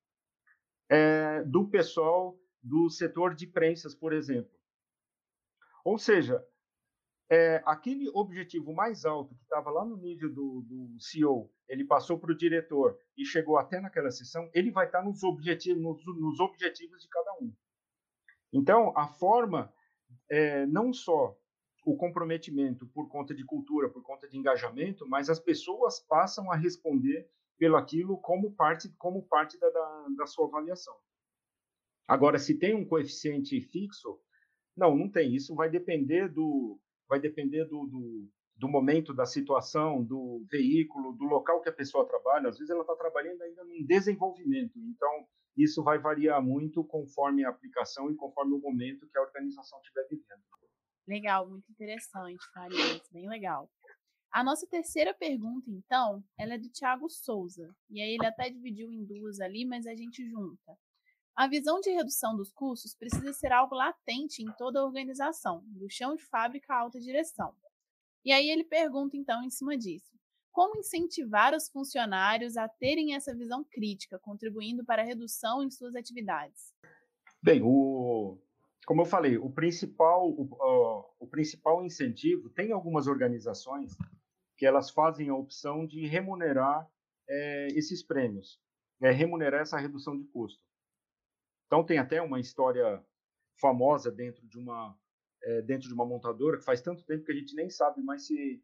é, 0.88 1.42
do 1.44 1.66
pessoal 1.66 2.38
do 2.62 2.90
setor 2.90 3.34
de 3.34 3.46
prensas, 3.46 3.94
por 3.94 4.12
exemplo. 4.12 4.50
Ou 5.84 5.98
seja, 5.98 6.44
é, 7.30 7.62
aquele 7.64 8.08
objetivo 8.10 8.72
mais 8.72 9.04
alto 9.04 9.34
que 9.34 9.42
estava 9.42 9.70
lá 9.70 9.84
no 9.84 9.96
nível 9.96 10.32
do, 10.32 10.62
do 10.62 11.00
CEO, 11.00 11.50
ele 11.68 11.84
passou 11.84 12.18
para 12.18 12.32
o 12.32 12.36
diretor 12.36 12.98
e 13.16 13.24
chegou 13.24 13.56
até 13.56 13.80
naquela 13.80 14.10
sessão, 14.10 14.48
ele 14.52 14.70
vai 14.70 14.86
estar 14.86 14.98
tá 14.98 15.04
nos, 15.04 15.22
objetivos, 15.22 15.82
nos, 15.82 16.04
nos 16.04 16.40
objetivos 16.40 17.02
de 17.02 17.08
cada 17.08 17.32
um. 17.40 17.52
Então, 18.52 18.96
a 18.96 19.08
forma, 19.08 19.72
é, 20.28 20.66
não 20.66 20.92
só 20.92 21.36
o 21.86 21.96
comprometimento 21.96 22.84
por 22.88 23.08
conta 23.08 23.32
de 23.32 23.44
cultura, 23.44 23.88
por 23.88 24.02
conta 24.02 24.28
de 24.28 24.36
engajamento, 24.36 25.08
mas 25.08 25.30
as 25.30 25.38
pessoas 25.38 26.00
passam 26.00 26.50
a 26.50 26.56
responder 26.56 27.30
pelo 27.56 27.76
aquilo 27.76 28.18
como 28.18 28.50
parte, 28.50 28.88
como 28.98 29.22
parte 29.22 29.56
da, 29.60 29.70
da, 29.70 30.06
da 30.16 30.26
sua 30.26 30.48
avaliação. 30.48 30.96
Agora, 32.08 32.40
se 32.40 32.58
tem 32.58 32.74
um 32.74 32.84
coeficiente 32.84 33.60
fixo, 33.60 34.20
não, 34.76 34.96
não 34.96 35.08
tem. 35.08 35.32
Isso 35.32 35.54
vai 35.54 35.70
depender 35.70 36.28
do, 36.28 36.76
vai 37.08 37.20
depender 37.20 37.64
do, 37.66 37.86
do, 37.86 38.28
do, 38.56 38.68
momento, 38.68 39.14
da 39.14 39.24
situação, 39.24 40.02
do 40.02 40.44
veículo, 40.50 41.12
do 41.12 41.24
local 41.24 41.62
que 41.62 41.68
a 41.68 41.72
pessoa 41.72 42.04
trabalha. 42.04 42.48
Às 42.48 42.58
vezes 42.58 42.70
ela 42.70 42.80
está 42.80 42.96
trabalhando 42.96 43.40
ainda 43.42 43.62
em 43.70 43.86
desenvolvimento, 43.86 44.76
então 44.76 45.24
isso 45.56 45.84
vai 45.84 46.00
variar 46.00 46.42
muito 46.42 46.82
conforme 46.82 47.44
a 47.44 47.48
aplicação 47.48 48.10
e 48.10 48.16
conforme 48.16 48.54
o 48.54 48.60
momento 48.60 49.08
que 49.08 49.16
a 49.16 49.22
organização 49.22 49.78
estiver 49.78 50.04
vivendo. 50.08 50.42
Legal, 51.06 51.48
muito 51.48 51.70
interessante, 51.70 52.44
Farias, 52.52 53.02
bem 53.12 53.28
legal. 53.28 53.70
A 54.32 54.42
nossa 54.44 54.66
terceira 54.66 55.14
pergunta, 55.14 55.70
então, 55.70 56.22
ela 56.36 56.54
é 56.54 56.58
do 56.58 56.68
Thiago 56.68 57.08
Souza. 57.08 57.74
E 57.88 58.02
aí 58.02 58.14
ele 58.14 58.26
até 58.26 58.50
dividiu 58.50 58.92
em 58.92 59.04
duas 59.04 59.40
ali, 59.40 59.64
mas 59.64 59.86
a 59.86 59.94
gente 59.94 60.28
junta. 60.28 60.76
A 61.34 61.46
visão 61.46 61.80
de 61.80 61.90
redução 61.90 62.36
dos 62.36 62.52
custos 62.52 62.94
precisa 62.94 63.32
ser 63.32 63.52
algo 63.52 63.74
latente 63.74 64.42
em 64.42 64.50
toda 64.58 64.80
a 64.80 64.84
organização, 64.84 65.62
do 65.66 65.88
chão 65.88 66.16
de 66.16 66.24
fábrica 66.24 66.74
à 66.74 66.80
alta 66.80 66.98
direção. 66.98 67.54
E 68.24 68.32
aí 68.32 68.50
ele 68.50 68.64
pergunta, 68.64 69.16
então, 69.16 69.42
em 69.42 69.50
cima 69.50 69.76
disso: 69.76 70.10
como 70.50 70.78
incentivar 70.78 71.54
os 71.54 71.68
funcionários 71.68 72.56
a 72.56 72.66
terem 72.68 73.14
essa 73.14 73.34
visão 73.34 73.62
crítica, 73.62 74.18
contribuindo 74.18 74.84
para 74.84 75.02
a 75.02 75.04
redução 75.04 75.62
em 75.62 75.70
suas 75.70 75.94
atividades? 75.94 76.72
Bem, 77.42 77.60
o, 77.62 78.38
como 78.86 79.02
eu 79.02 79.04
falei, 79.04 79.36
o 79.36 79.50
principal, 79.50 80.30
o, 80.30 81.14
o 81.18 81.26
principal 81.26 81.84
incentivo 81.84 82.48
tem 82.50 82.70
algumas 82.70 83.08
organizações 83.08 83.96
que 84.56 84.64
elas 84.64 84.90
fazem 84.90 85.28
a 85.28 85.34
opção 85.34 85.84
de 85.84 86.06
remunerar 86.06 86.88
é, 87.28 87.66
esses 87.72 88.00
prêmios, 88.00 88.60
é, 89.02 89.10
remunerar 89.10 89.60
essa 89.60 89.76
redução 89.76 90.16
de 90.16 90.24
custo. 90.28 90.62
Então 91.66 91.84
tem 91.84 91.98
até 91.98 92.22
uma 92.22 92.38
história 92.38 93.04
famosa 93.60 94.10
dentro 94.10 94.46
de 94.46 94.56
uma 94.56 94.96
é, 95.42 95.62
dentro 95.62 95.88
de 95.88 95.94
uma 95.94 96.06
montadora 96.06 96.56
que 96.56 96.64
faz 96.64 96.80
tanto 96.80 97.04
tempo 97.04 97.24
que 97.24 97.32
a 97.32 97.34
gente 97.34 97.54
nem 97.54 97.68
sabe 97.68 98.00
mais 98.02 98.26
se 98.26 98.62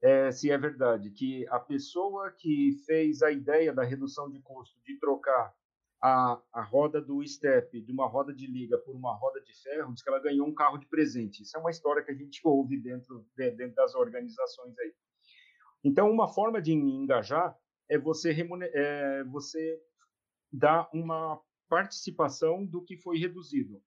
é, 0.00 0.30
se 0.30 0.50
é 0.50 0.56
verdade 0.56 1.10
que 1.10 1.46
a 1.48 1.58
pessoa 1.58 2.30
que 2.30 2.72
fez 2.86 3.22
a 3.22 3.32
ideia 3.32 3.72
da 3.72 3.82
redução 3.82 4.30
de 4.30 4.40
custo 4.40 4.80
de 4.84 4.96
trocar 5.00 5.52
a, 6.00 6.40
a 6.52 6.62
roda 6.62 7.00
do 7.00 7.26
step 7.26 7.80
de 7.80 7.92
uma 7.92 8.06
roda 8.06 8.32
de 8.32 8.46
liga 8.46 8.78
por 8.78 8.94
uma 8.94 9.14
roda 9.14 9.40
de 9.40 9.52
ferro 9.62 9.92
diz 9.92 10.02
que 10.02 10.08
ela 10.08 10.20
ganhou 10.20 10.46
um 10.46 10.54
carro 10.54 10.78
de 10.78 10.86
presente. 10.86 11.42
Isso 11.42 11.56
é 11.56 11.60
uma 11.60 11.70
história 11.70 12.02
que 12.02 12.10
a 12.10 12.14
gente 12.14 12.40
ouve 12.44 12.80
dentro 12.80 13.26
dentro 13.36 13.74
das 13.74 13.94
organizações 13.94 14.78
aí. 14.78 14.94
Então 15.82 16.10
uma 16.10 16.28
forma 16.28 16.62
de 16.62 16.72
engajar 16.72 17.56
é 17.88 17.98
você 17.98 18.30
é 18.74 19.24
você 19.24 19.80
dar 20.52 20.88
uma 20.92 21.40
participação 21.68 22.64
do 22.64 22.82
que 22.82 22.96
foi 22.96 23.18
reduzido. 23.18 23.82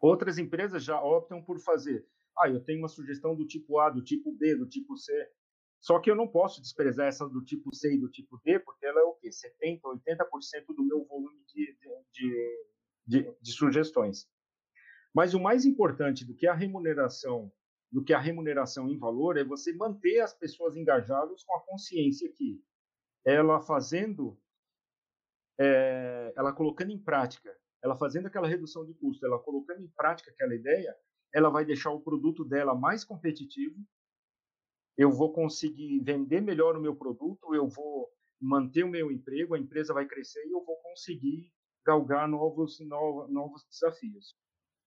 Outras 0.00 0.38
empresas 0.38 0.84
já 0.84 1.00
optam 1.02 1.42
por 1.42 1.58
fazer. 1.58 2.06
Ah, 2.38 2.48
eu 2.48 2.62
tenho 2.62 2.78
uma 2.78 2.88
sugestão 2.88 3.34
do 3.34 3.44
tipo 3.44 3.78
A, 3.80 3.90
do 3.90 4.02
tipo 4.02 4.32
B, 4.32 4.54
do 4.54 4.66
tipo 4.66 4.96
C. 4.96 5.12
Só 5.80 5.98
que 6.00 6.10
eu 6.10 6.16
não 6.16 6.26
posso 6.26 6.60
desprezar 6.60 7.06
essa 7.06 7.28
do 7.28 7.44
tipo 7.44 7.74
C 7.74 7.94
e 7.94 7.98
do 7.98 8.08
tipo 8.08 8.40
D, 8.44 8.58
porque 8.58 8.84
ela 8.84 9.00
é 9.00 9.04
o 9.04 9.14
quê? 9.14 9.30
70%, 9.30 9.80
80% 9.82 10.74
do 10.74 10.84
meu 10.84 11.04
volume 11.04 11.44
de, 11.46 11.76
de, 12.12 12.66
de, 13.06 13.36
de, 13.40 13.52
sugestões. 13.52 14.28
Mas 15.14 15.34
o 15.34 15.40
mais 15.40 15.64
importante 15.64 16.24
do 16.24 16.34
que 16.34 16.46
a 16.46 16.54
remuneração, 16.54 17.52
do 17.90 18.02
que 18.02 18.12
a 18.12 18.18
remuneração 18.18 18.88
em 18.88 18.98
valor, 18.98 19.36
é 19.36 19.44
você 19.44 19.72
manter 19.72 20.20
as 20.20 20.34
pessoas 20.34 20.76
engajadas 20.76 21.44
com 21.44 21.56
a 21.56 21.60
consciência 21.60 22.30
que 22.32 22.60
ela 23.24 23.60
fazendo 23.60 24.38
é, 25.58 26.32
ela 26.36 26.52
colocando 26.52 26.92
em 26.92 26.98
prática, 26.98 27.54
ela 27.82 27.96
fazendo 27.96 28.26
aquela 28.26 28.46
redução 28.46 28.84
de 28.84 28.94
custo, 28.94 29.26
ela 29.26 29.38
colocando 29.38 29.82
em 29.82 29.88
prática 29.88 30.30
aquela 30.30 30.54
ideia, 30.54 30.96
ela 31.34 31.50
vai 31.50 31.64
deixar 31.64 31.90
o 31.90 32.00
produto 32.00 32.44
dela 32.44 32.74
mais 32.74 33.04
competitivo. 33.04 33.76
Eu 34.98 35.10
vou 35.10 35.32
conseguir 35.32 36.00
vender 36.00 36.42
melhor 36.42 36.76
o 36.76 36.80
meu 36.80 36.94
produto, 36.94 37.54
eu 37.54 37.68
vou 37.68 38.10
manter 38.40 38.82
o 38.82 38.88
meu 38.88 39.10
emprego, 39.10 39.54
a 39.54 39.58
empresa 39.58 39.94
vai 39.94 40.06
crescer 40.06 40.44
e 40.44 40.52
eu 40.52 40.64
vou 40.64 40.76
conseguir 40.82 41.50
galgar 41.86 42.28
novos, 42.28 42.78
novos, 42.80 43.32
novos 43.32 43.64
desafios. 43.70 44.36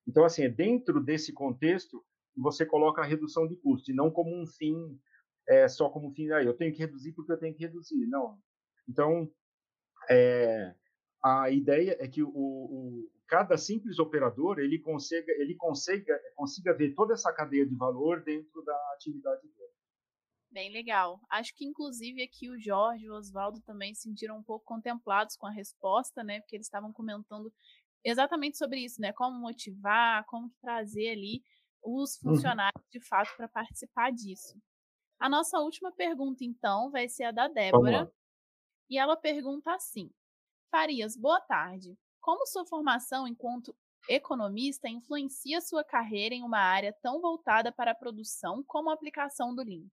Então, 0.07 0.23
assim, 0.23 0.43
é 0.43 0.49
dentro 0.49 1.01
desse 1.01 1.33
contexto 1.33 2.03
você 2.35 2.65
coloca 2.65 3.01
a 3.01 3.05
redução 3.05 3.47
de 3.47 3.55
custo, 3.57 3.91
e 3.91 3.93
não 3.93 4.09
como 4.09 4.33
um 4.33 4.45
fim, 4.45 4.99
é, 5.47 5.67
só 5.67 5.89
como 5.89 6.09
um 6.09 6.13
fim, 6.13 6.31
ah, 6.31 6.43
eu 6.43 6.53
tenho 6.53 6.73
que 6.73 6.79
reduzir 6.79 7.13
porque 7.13 7.31
eu 7.31 7.37
tenho 7.37 7.53
que 7.55 7.65
reduzir. 7.65 8.07
Não. 8.07 8.37
Então, 8.87 9.29
é, 10.09 10.73
a 11.23 11.49
ideia 11.49 11.97
é 11.99 12.07
que 12.07 12.23
o, 12.23 12.29
o, 12.29 13.09
cada 13.27 13.57
simples 13.57 13.99
operador 13.99 14.59
ele 14.59 14.79
consiga 14.79 15.31
ele 15.33 15.55
consiga 15.55 16.19
consiga 16.35 16.73
ver 16.73 16.93
toda 16.95 17.13
essa 17.13 17.31
cadeia 17.31 17.65
de 17.65 17.75
valor 17.75 18.23
dentro 18.23 18.63
da 18.63 18.75
atividade 18.95 19.41
dele. 19.41 19.80
Bem 20.51 20.69
legal. 20.69 21.21
Acho 21.29 21.55
que 21.55 21.65
inclusive 21.65 22.21
aqui 22.21 22.49
o 22.49 22.59
Jorge 22.59 23.05
e 23.05 23.09
o 23.09 23.15
Oswaldo 23.15 23.61
também 23.61 23.95
se 23.95 24.01
sentiram 24.01 24.37
um 24.37 24.43
pouco 24.43 24.65
contemplados 24.65 25.37
com 25.37 25.47
a 25.47 25.51
resposta, 25.51 26.23
né? 26.23 26.41
Porque 26.41 26.57
eles 26.57 26.67
estavam 26.67 26.91
comentando 26.91 27.51
exatamente 28.03 28.57
sobre 28.57 28.79
isso, 28.79 28.99
né? 28.99 29.13
Como 29.13 29.39
motivar, 29.39 30.25
como 30.25 30.51
trazer 30.61 31.11
ali 31.11 31.41
os 31.81 32.21
uhum. 32.21 32.35
funcionários 32.35 32.83
de 32.91 32.99
fato 32.99 33.33
para 33.37 33.47
participar 33.47 34.11
disso. 34.11 34.59
A 35.17 35.29
nossa 35.29 35.57
última 35.59 35.91
pergunta, 35.91 36.43
então, 36.43 36.91
vai 36.91 37.07
ser 37.07 37.25
a 37.25 37.31
da 37.31 37.47
Débora. 37.47 38.11
E 38.89 38.97
ela 38.97 39.15
pergunta 39.15 39.73
assim: 39.73 40.11
Farias, 40.69 41.15
boa 41.15 41.39
tarde. 41.39 41.97
Como 42.19 42.45
sua 42.45 42.65
formação 42.65 43.25
enquanto 43.25 43.73
economista 44.09 44.89
influencia 44.89 45.61
sua 45.61 45.83
carreira 45.83 46.35
em 46.35 46.43
uma 46.43 46.59
área 46.59 46.91
tão 47.01 47.21
voltada 47.21 47.71
para 47.71 47.91
a 47.91 47.95
produção 47.95 48.63
como 48.67 48.89
a 48.89 48.93
aplicação 48.93 49.55
do 49.55 49.63
Lean? 49.63 49.87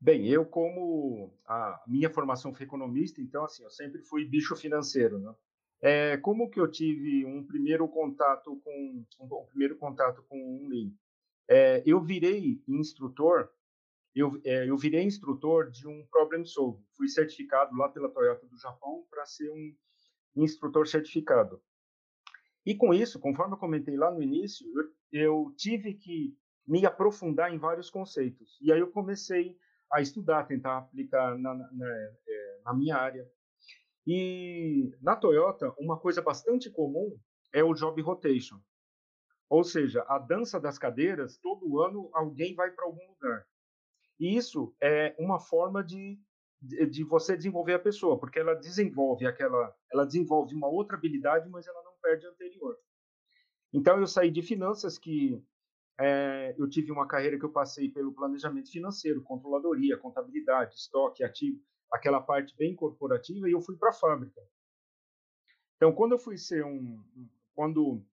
Bem, 0.00 0.28
eu 0.28 0.44
como 0.44 1.34
a 1.46 1.82
minha 1.86 2.10
formação 2.10 2.54
foi 2.54 2.66
economista, 2.66 3.20
então 3.20 3.44
assim, 3.44 3.62
eu 3.64 3.70
sempre 3.70 4.02
fui 4.02 4.24
bicho 4.24 4.54
financeiro, 4.54 5.18
né? 5.18 5.34
É, 5.80 6.16
como 6.16 6.48
que 6.48 6.58
eu 6.58 6.70
tive 6.70 7.26
um 7.26 7.44
primeiro 7.44 7.86
contato 7.88 8.60
com 8.64 9.04
um, 9.20 9.46
primeiro 9.46 9.76
contato 9.76 10.22
com 10.28 10.38
um 10.38 10.68
Lean? 10.68 10.90
É, 11.48 11.82
eu 11.84 12.00
virei 12.00 12.62
instrutor 12.66 13.50
eu, 14.14 14.40
é, 14.44 14.68
eu 14.68 14.76
virei 14.76 15.02
instrutor 15.02 15.70
de 15.70 15.88
um 15.88 16.06
Problem 16.06 16.44
Solve. 16.44 16.80
Fui 16.96 17.08
certificado 17.08 17.76
lá 17.76 17.88
pela 17.88 18.08
Toyota 18.08 18.46
do 18.46 18.56
Japão 18.56 19.04
para 19.10 19.26
ser 19.26 19.50
um 19.50 19.74
instrutor 20.36 20.86
certificado. 20.86 21.60
E 22.64 22.74
com 22.74 22.94
isso, 22.94 23.18
conforme 23.18 23.54
eu 23.54 23.58
comentei 23.58 23.96
lá 23.96 24.10
no 24.10 24.22
início, 24.22 24.66
eu, 25.12 25.20
eu 25.20 25.54
tive 25.56 25.94
que 25.94 26.36
me 26.66 26.84
aprofundar 26.86 27.52
em 27.52 27.58
vários 27.58 27.90
conceitos. 27.90 28.58
E 28.60 28.72
aí 28.72 28.80
eu 28.80 28.90
comecei 28.90 29.56
a 29.92 30.00
estudar, 30.00 30.44
tentar 30.44 30.78
aplicar 30.78 31.38
na, 31.38 31.54
na, 31.54 31.72
na, 31.72 31.86
é, 31.86 32.60
na 32.64 32.74
minha 32.74 32.96
área. 32.96 33.28
E 34.06 34.92
na 35.00 35.16
Toyota, 35.16 35.72
uma 35.78 35.98
coisa 35.98 36.20
bastante 36.20 36.70
comum 36.70 37.16
é 37.52 37.62
o 37.62 37.74
job 37.74 38.00
rotation. 38.02 38.60
Ou 39.48 39.62
seja, 39.62 40.04
a 40.08 40.18
dança 40.18 40.58
das 40.58 40.78
cadeiras, 40.78 41.38
todo 41.38 41.80
ano 41.80 42.10
alguém 42.12 42.54
vai 42.54 42.70
para 42.70 42.84
algum 42.84 43.06
lugar. 43.08 43.46
E 44.18 44.36
isso 44.36 44.74
é 44.80 45.14
uma 45.18 45.38
forma 45.38 45.82
de, 45.82 46.18
de, 46.60 46.86
de, 46.86 47.04
você 47.04 47.36
desenvolver 47.36 47.74
a 47.74 47.78
pessoa, 47.78 48.18
porque 48.18 48.38
ela 48.38 48.54
desenvolve 48.54 49.26
aquela, 49.26 49.74
ela 49.92 50.04
desenvolve 50.06 50.54
uma 50.54 50.68
outra 50.68 50.96
habilidade, 50.96 51.48
mas 51.48 51.66
ela 51.66 51.82
não 51.82 51.92
perde 52.02 52.26
a 52.26 52.30
anterior. 52.30 52.76
Então 53.72 53.98
eu 53.98 54.06
saí 54.06 54.30
de 54.30 54.40
finanças 54.42 54.98
que 54.98 55.42
é, 55.98 56.54
eu 56.58 56.68
tive 56.68 56.90
uma 56.90 57.06
carreira 57.06 57.38
que 57.38 57.44
eu 57.44 57.52
passei 57.52 57.88
pelo 57.88 58.12
planejamento 58.12 58.70
financeiro, 58.70 59.22
controladoria, 59.22 59.96
contabilidade, 59.96 60.74
estoque, 60.74 61.22
ativo, 61.22 61.60
aquela 61.90 62.20
parte 62.20 62.56
bem 62.56 62.74
corporativa, 62.74 63.48
e 63.48 63.52
eu 63.52 63.60
fui 63.60 63.76
para 63.76 63.90
a 63.90 63.92
fábrica. 63.92 64.40
Então, 65.76 65.92
quando 65.92 66.12
eu 66.12 66.18
fui 66.18 66.36
ser 66.36 66.64
um, 66.64 67.02
quando 67.54 68.04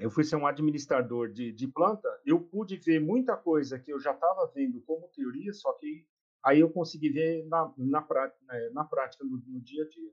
eu 0.00 0.10
fui 0.10 0.24
ser 0.24 0.36
um 0.36 0.46
administrador 0.46 1.30
de, 1.30 1.52
de 1.52 1.68
planta, 1.68 2.08
eu 2.26 2.40
pude 2.40 2.76
ver 2.76 3.00
muita 3.00 3.36
coisa 3.36 3.78
que 3.78 3.92
eu 3.92 4.00
já 4.00 4.12
estava 4.12 4.50
vendo 4.54 4.80
como 4.80 5.08
teoria, 5.14 5.52
só 5.52 5.72
que 5.74 6.06
aí 6.44 6.60
eu 6.60 6.70
consegui 6.70 7.10
ver 7.10 7.46
na, 7.46 7.72
na, 7.76 8.02
prática, 8.02 8.44
né, 8.46 8.70
na 8.70 8.84
prática 8.84 9.24
no, 9.24 9.40
no, 9.46 9.60
dia 9.60 9.84
a 9.84 9.88
dia. 9.88 10.10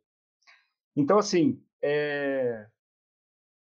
Então, 0.95 1.17
assim, 1.17 1.63
é, 1.81 2.67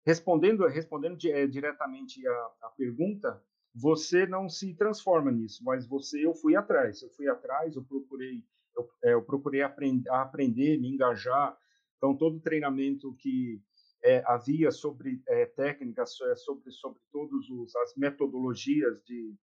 respondendo, 0.05 0.65
respondendo 0.67 1.17
é, 1.27 1.47
diretamente 1.47 2.25
a, 2.27 2.69
pergunta, 2.77 3.41
você 3.73 4.25
não 4.25 4.47
se 4.47 4.73
transforma 4.75 5.31
nisso, 5.31 5.63
mas 5.63 5.87
você, 5.87 6.25
eu 6.25 6.33
fui 6.33 6.55
atrás, 6.55 7.01
eu 7.01 7.09
fui 7.09 7.27
atrás, 7.27 7.75
eu 7.75 7.83
procurei, 7.83 8.43
eu, 8.77 8.89
é, 9.03 9.13
eu 9.13 9.21
procurei 9.21 9.61
aprend, 9.61 10.07
aprender, 10.09 10.79
me 10.79 10.89
engajar. 10.89 11.57
Então, 11.97 12.15
todo 12.15 12.39
treinamento 12.39 13.13
que 13.15 13.59
é, 14.03 14.23
havia 14.27 14.71
sobre 14.71 15.21
é, 15.27 15.45
técnicas, 15.47 16.19
é, 16.21 16.35
sobre, 16.35 16.71
sobre 16.71 16.99
todas 17.11 17.75
as 17.77 17.95
metodologias 17.95 19.03
de. 19.03 19.35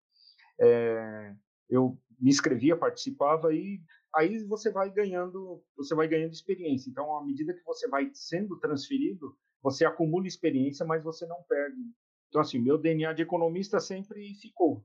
É, 0.61 1.35
eu 1.69 1.99
me 2.21 2.31
inscrevia, 2.31 2.77
participava 2.77 3.53
e 3.53 3.83
aí 4.15 4.45
você 4.45 4.71
vai 4.71 4.91
ganhando, 4.91 5.63
você 5.77 5.95
vai 5.95 6.07
ganhando 6.07 6.33
experiência. 6.33 6.89
Então, 6.89 7.17
à 7.17 7.25
medida 7.25 7.55
que 7.55 7.65
você 7.65 7.89
vai 7.89 8.11
sendo 8.13 8.59
transferido, 8.61 9.37
você 9.63 9.85
acumula 9.85 10.27
experiência, 10.27 10.85
mas 10.85 11.03
você 11.03 11.27
não 11.27 11.43
perde. 11.49 11.81
Então, 12.29 12.41
assim, 12.41 12.59
meu 12.59 12.79
DNA 12.79 13.13
de 13.13 13.23
economista 13.23 13.79
sempre 13.79 14.35
ficou, 14.35 14.85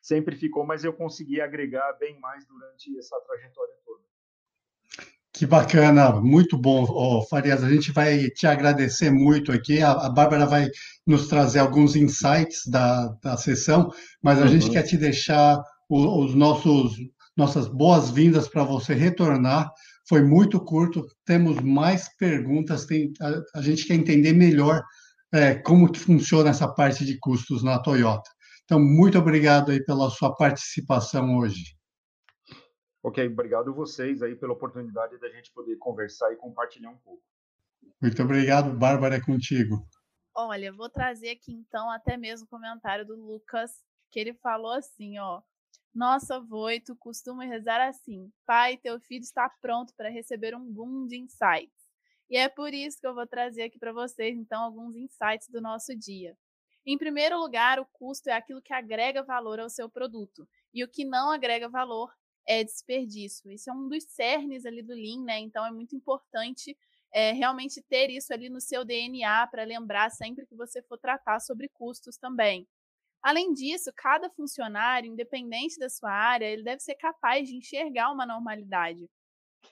sempre 0.00 0.36
ficou, 0.36 0.64
mas 0.64 0.84
eu 0.84 0.92
consegui 0.92 1.40
agregar 1.40 1.92
bem 1.94 2.18
mais 2.20 2.46
durante 2.46 2.96
essa 2.98 3.20
trajetória 3.20 3.74
toda. 3.84 4.00
Que 5.32 5.46
bacana, 5.46 6.20
muito 6.20 6.56
bom, 6.58 6.84
oh, 6.88 7.22
Farias. 7.22 7.62
A 7.62 7.68
gente 7.68 7.92
vai 7.92 8.28
te 8.30 8.46
agradecer 8.46 9.10
muito 9.10 9.52
aqui. 9.52 9.80
A, 9.80 9.92
a 9.92 10.10
Bárbara 10.10 10.44
vai 10.46 10.68
nos 11.06 11.28
trazer 11.28 11.60
alguns 11.60 11.96
insights 11.96 12.66
da, 12.66 13.08
da 13.22 13.36
sessão, 13.36 13.90
mas 14.22 14.38
a 14.38 14.42
uhum. 14.42 14.48
gente 14.48 14.70
quer 14.70 14.82
te 14.82 14.96
deixar 14.96 15.62
os, 15.88 16.04
os 16.04 16.34
nossos 16.34 16.96
nossas 17.36 17.68
boas-vindas 17.68 18.48
para 18.48 18.64
você 18.64 18.92
retornar. 18.92 19.72
Foi 20.10 20.24
muito 20.24 20.58
curto, 20.58 21.06
temos 21.24 21.60
mais 21.60 22.08
perguntas, 22.16 22.84
tem, 22.84 23.12
a, 23.20 23.58
a 23.60 23.62
gente 23.62 23.86
quer 23.86 23.94
entender 23.94 24.32
melhor 24.32 24.82
é, 25.32 25.54
como 25.54 25.96
funciona 25.96 26.50
essa 26.50 26.66
parte 26.66 27.04
de 27.04 27.16
custos 27.20 27.62
na 27.62 27.80
Toyota. 27.80 28.28
Então, 28.64 28.80
muito 28.80 29.16
obrigado 29.16 29.70
aí 29.70 29.80
pela 29.84 30.10
sua 30.10 30.34
participação 30.34 31.38
hoje. 31.38 31.76
Ok, 33.04 33.24
obrigado 33.24 33.72
vocês 33.72 34.20
aí 34.20 34.34
pela 34.34 34.52
oportunidade 34.52 35.16
da 35.20 35.28
gente 35.28 35.52
poder 35.52 35.76
conversar 35.76 36.32
e 36.32 36.36
compartilhar 36.36 36.90
um 36.90 36.98
pouco. 36.98 37.22
Muito 38.02 38.20
obrigado, 38.20 38.76
Bárbara, 38.76 39.14
é 39.14 39.20
contigo. 39.20 39.86
Olha, 40.34 40.72
vou 40.72 40.90
trazer 40.90 41.30
aqui 41.30 41.52
então 41.52 41.88
até 41.88 42.16
mesmo 42.16 42.46
o 42.46 42.50
comentário 42.50 43.06
do 43.06 43.14
Lucas, 43.14 43.70
que 44.10 44.18
ele 44.18 44.34
falou 44.34 44.72
assim, 44.72 45.20
ó, 45.20 45.40
nossa, 45.94 46.40
Voito 46.40 46.94
costuma 46.96 47.44
rezar 47.44 47.80
assim: 47.86 48.32
Pai, 48.46 48.76
teu 48.76 49.00
filho 49.00 49.22
está 49.22 49.48
pronto 49.60 49.94
para 49.96 50.08
receber 50.08 50.54
um 50.54 50.64
boom 50.64 51.06
de 51.06 51.18
insights. 51.18 51.80
E 52.28 52.36
é 52.36 52.48
por 52.48 52.72
isso 52.72 53.00
que 53.00 53.06
eu 53.06 53.14
vou 53.14 53.26
trazer 53.26 53.62
aqui 53.64 53.78
para 53.78 53.92
vocês, 53.92 54.36
então, 54.36 54.62
alguns 54.62 54.94
insights 54.94 55.48
do 55.48 55.60
nosso 55.60 55.96
dia. 55.96 56.36
Em 56.86 56.96
primeiro 56.96 57.38
lugar, 57.38 57.80
o 57.80 57.86
custo 57.86 58.30
é 58.30 58.32
aquilo 58.32 58.62
que 58.62 58.72
agrega 58.72 59.22
valor 59.22 59.58
ao 59.58 59.68
seu 59.68 59.90
produto. 59.90 60.48
E 60.72 60.82
o 60.84 60.88
que 60.88 61.04
não 61.04 61.30
agrega 61.30 61.68
valor 61.68 62.12
é 62.46 62.64
desperdício. 62.64 63.50
Isso 63.50 63.68
é 63.68 63.72
um 63.72 63.88
dos 63.88 64.04
cernes 64.04 64.64
ali 64.64 64.82
do 64.82 64.94
Lean, 64.94 65.24
né? 65.24 65.38
Então 65.40 65.66
é 65.66 65.72
muito 65.72 65.94
importante 65.94 66.76
é, 67.12 67.32
realmente 67.32 67.82
ter 67.82 68.10
isso 68.10 68.32
ali 68.32 68.48
no 68.48 68.60
seu 68.60 68.84
DNA 68.84 69.46
para 69.48 69.64
lembrar 69.64 70.10
sempre 70.10 70.46
que 70.46 70.54
você 70.54 70.80
for 70.82 70.98
tratar 70.98 71.40
sobre 71.40 71.68
custos 71.68 72.16
também. 72.16 72.66
Além 73.22 73.52
disso, 73.52 73.92
cada 73.94 74.30
funcionário, 74.30 75.10
independente 75.10 75.78
da 75.78 75.90
sua 75.90 76.10
área, 76.10 76.46
ele 76.46 76.62
deve 76.62 76.80
ser 76.80 76.94
capaz 76.94 77.48
de 77.48 77.56
enxergar 77.56 78.10
uma 78.10 78.24
normalidade. 78.26 79.08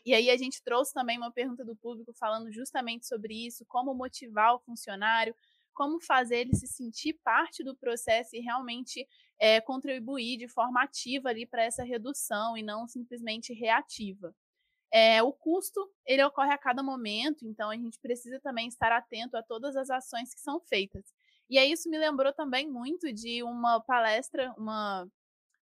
E 0.05 0.15
aí 0.15 0.31
a 0.31 0.37
gente 0.37 0.63
trouxe 0.63 0.93
também 0.93 1.19
uma 1.19 1.33
pergunta 1.33 1.65
do 1.65 1.77
público 1.77 2.13
falando 2.15 2.53
justamente 2.53 3.07
sobre 3.07 3.47
isso, 3.47 3.65
como 3.67 3.95
motivar 3.95 4.55
o 4.55 4.61
funcionário, 4.61 5.35
como 5.75 6.01
fazer 6.01 6.39
ele 6.39 6.55
se 6.57 6.67
sentir 6.67 7.15
parte 7.25 7.63
do 7.63 7.77
processo 7.77 8.35
e 8.35 8.41
realmente 8.41 9.07
é, 9.39 9.61
contribuir 9.61 10.37
de 10.37 10.49
forma 10.49 10.83
ativa 10.83 11.29
ali 11.29 11.47
para 11.47 11.63
essa 11.63 11.85
redução 11.85 12.57
e 12.57 12.63
não 12.63 12.87
simplesmente 12.89 13.53
reativa. 13.55 14.35
É, 14.93 15.23
o 15.23 15.33
custo 15.33 15.81
ele 16.07 16.25
ocorre 16.25 16.53
a 16.53 16.59
cada 16.59 16.83
momento, 16.83 17.47
então 17.47 17.71
a 17.71 17.77
gente 17.77 17.99
precisa 18.01 18.41
também 18.41 18.69
estar 18.69 18.91
atento 18.93 19.37
a 19.37 19.43
todas 19.43 19.77
as 19.77 19.91
ações 19.91 20.35
que 20.35 20.41
são 20.41 20.61
feitas. 20.61 21.05
E 21.49 21.59
aí 21.59 21.73
isso 21.73 21.89
me 21.89 21.99
lembrou 21.99 22.33
também 22.33 22.69
muito 22.69 23.13
de 23.13 23.43
uma 23.43 23.81
palestra, 23.81 24.53
uma 24.57 25.09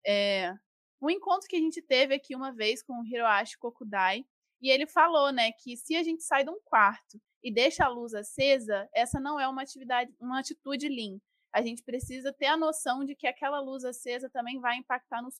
é, 0.05 0.53
um 1.01 1.09
encontro 1.09 1.47
que 1.47 1.55
a 1.55 1.59
gente 1.59 1.81
teve 1.81 2.15
aqui 2.15 2.35
uma 2.35 2.51
vez 2.51 2.81
com 2.81 3.01
o 3.01 3.05
Hiroshi 3.05 3.57
Kokudai, 3.57 4.25
e 4.61 4.69
ele 4.69 4.87
falou, 4.87 5.31
né, 5.31 5.51
que 5.51 5.77
se 5.77 5.95
a 5.95 6.03
gente 6.03 6.23
sai 6.23 6.43
de 6.43 6.49
um 6.49 6.59
quarto 6.63 7.21
e 7.43 7.53
deixa 7.53 7.85
a 7.85 7.89
luz 7.89 8.13
acesa, 8.13 8.89
essa 8.93 9.19
não 9.19 9.39
é 9.39 9.47
uma 9.47 9.61
atividade, 9.61 10.11
uma 10.19 10.39
atitude 10.39 10.87
lean. 10.89 11.19
A 11.53 11.61
gente 11.61 11.83
precisa 11.83 12.33
ter 12.33 12.47
a 12.47 12.57
noção 12.57 13.05
de 13.05 13.15
que 13.15 13.27
aquela 13.27 13.59
luz 13.59 13.85
acesa 13.85 14.29
também 14.29 14.59
vai 14.59 14.77
impactar 14.77 15.21
nos 15.21 15.39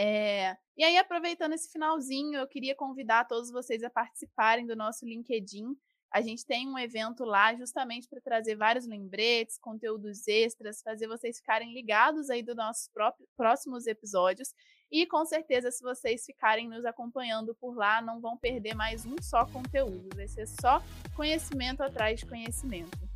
é, 0.00 0.56
e 0.76 0.84
aí, 0.84 0.96
aproveitando 0.96 1.54
esse 1.54 1.72
finalzinho, 1.72 2.38
eu 2.38 2.46
queria 2.46 2.72
convidar 2.72 3.24
todos 3.26 3.50
vocês 3.50 3.82
a 3.82 3.90
participarem 3.90 4.64
do 4.64 4.76
nosso 4.76 5.04
LinkedIn. 5.04 5.76
A 6.10 6.20
gente 6.22 6.44
tem 6.46 6.66
um 6.68 6.78
evento 6.78 7.24
lá 7.24 7.54
justamente 7.54 8.08
para 8.08 8.20
trazer 8.20 8.56
vários 8.56 8.86
lembretes, 8.86 9.58
conteúdos 9.58 10.26
extras, 10.26 10.82
fazer 10.82 11.06
vocês 11.06 11.38
ficarem 11.38 11.74
ligados 11.74 12.30
aí 12.30 12.42
dos 12.42 12.56
nossos 12.56 12.90
próximos 13.36 13.86
episódios. 13.86 14.54
E 14.90 15.06
com 15.06 15.24
certeza, 15.26 15.70
se 15.70 15.82
vocês 15.82 16.24
ficarem 16.24 16.68
nos 16.68 16.84
acompanhando 16.86 17.54
por 17.54 17.76
lá, 17.76 18.00
não 18.00 18.20
vão 18.20 18.38
perder 18.38 18.74
mais 18.74 19.04
um 19.04 19.16
só 19.20 19.44
conteúdo. 19.46 20.08
Vai 20.16 20.26
ser 20.26 20.46
só 20.46 20.82
conhecimento 21.14 21.82
atrás 21.82 22.20
de 22.20 22.26
conhecimento. 22.26 23.07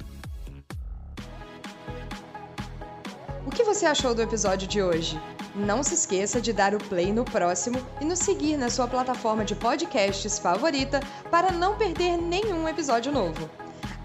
O 3.52 3.54
que 3.54 3.64
você 3.64 3.84
achou 3.84 4.14
do 4.14 4.22
episódio 4.22 4.66
de 4.66 4.82
hoje? 4.82 5.20
Não 5.54 5.82
se 5.82 5.92
esqueça 5.92 6.40
de 6.40 6.54
dar 6.54 6.74
o 6.74 6.78
play 6.78 7.12
no 7.12 7.22
próximo 7.22 7.86
e 8.00 8.04
nos 8.04 8.18
seguir 8.20 8.56
na 8.56 8.70
sua 8.70 8.88
plataforma 8.88 9.44
de 9.44 9.54
podcasts 9.54 10.38
favorita 10.38 11.00
para 11.30 11.52
não 11.52 11.76
perder 11.76 12.16
nenhum 12.16 12.66
episódio 12.66 13.12
novo. 13.12 13.50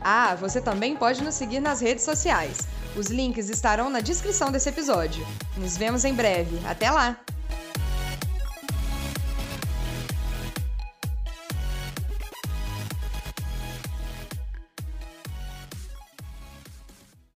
Ah, 0.02 0.36
você 0.36 0.60
também 0.60 0.98
pode 0.98 1.24
nos 1.24 1.36
seguir 1.36 1.62
nas 1.62 1.80
redes 1.80 2.04
sociais. 2.04 2.68
Os 2.94 3.08
links 3.08 3.48
estarão 3.48 3.90
na 3.90 4.02
descrição 4.02 4.52
desse 4.52 4.68
episódio. 4.68 5.26
Nos 5.56 5.78
vemos 5.78 6.04
em 6.04 6.14
breve. 6.14 6.60
Até 6.68 6.92
lá! 6.92 7.18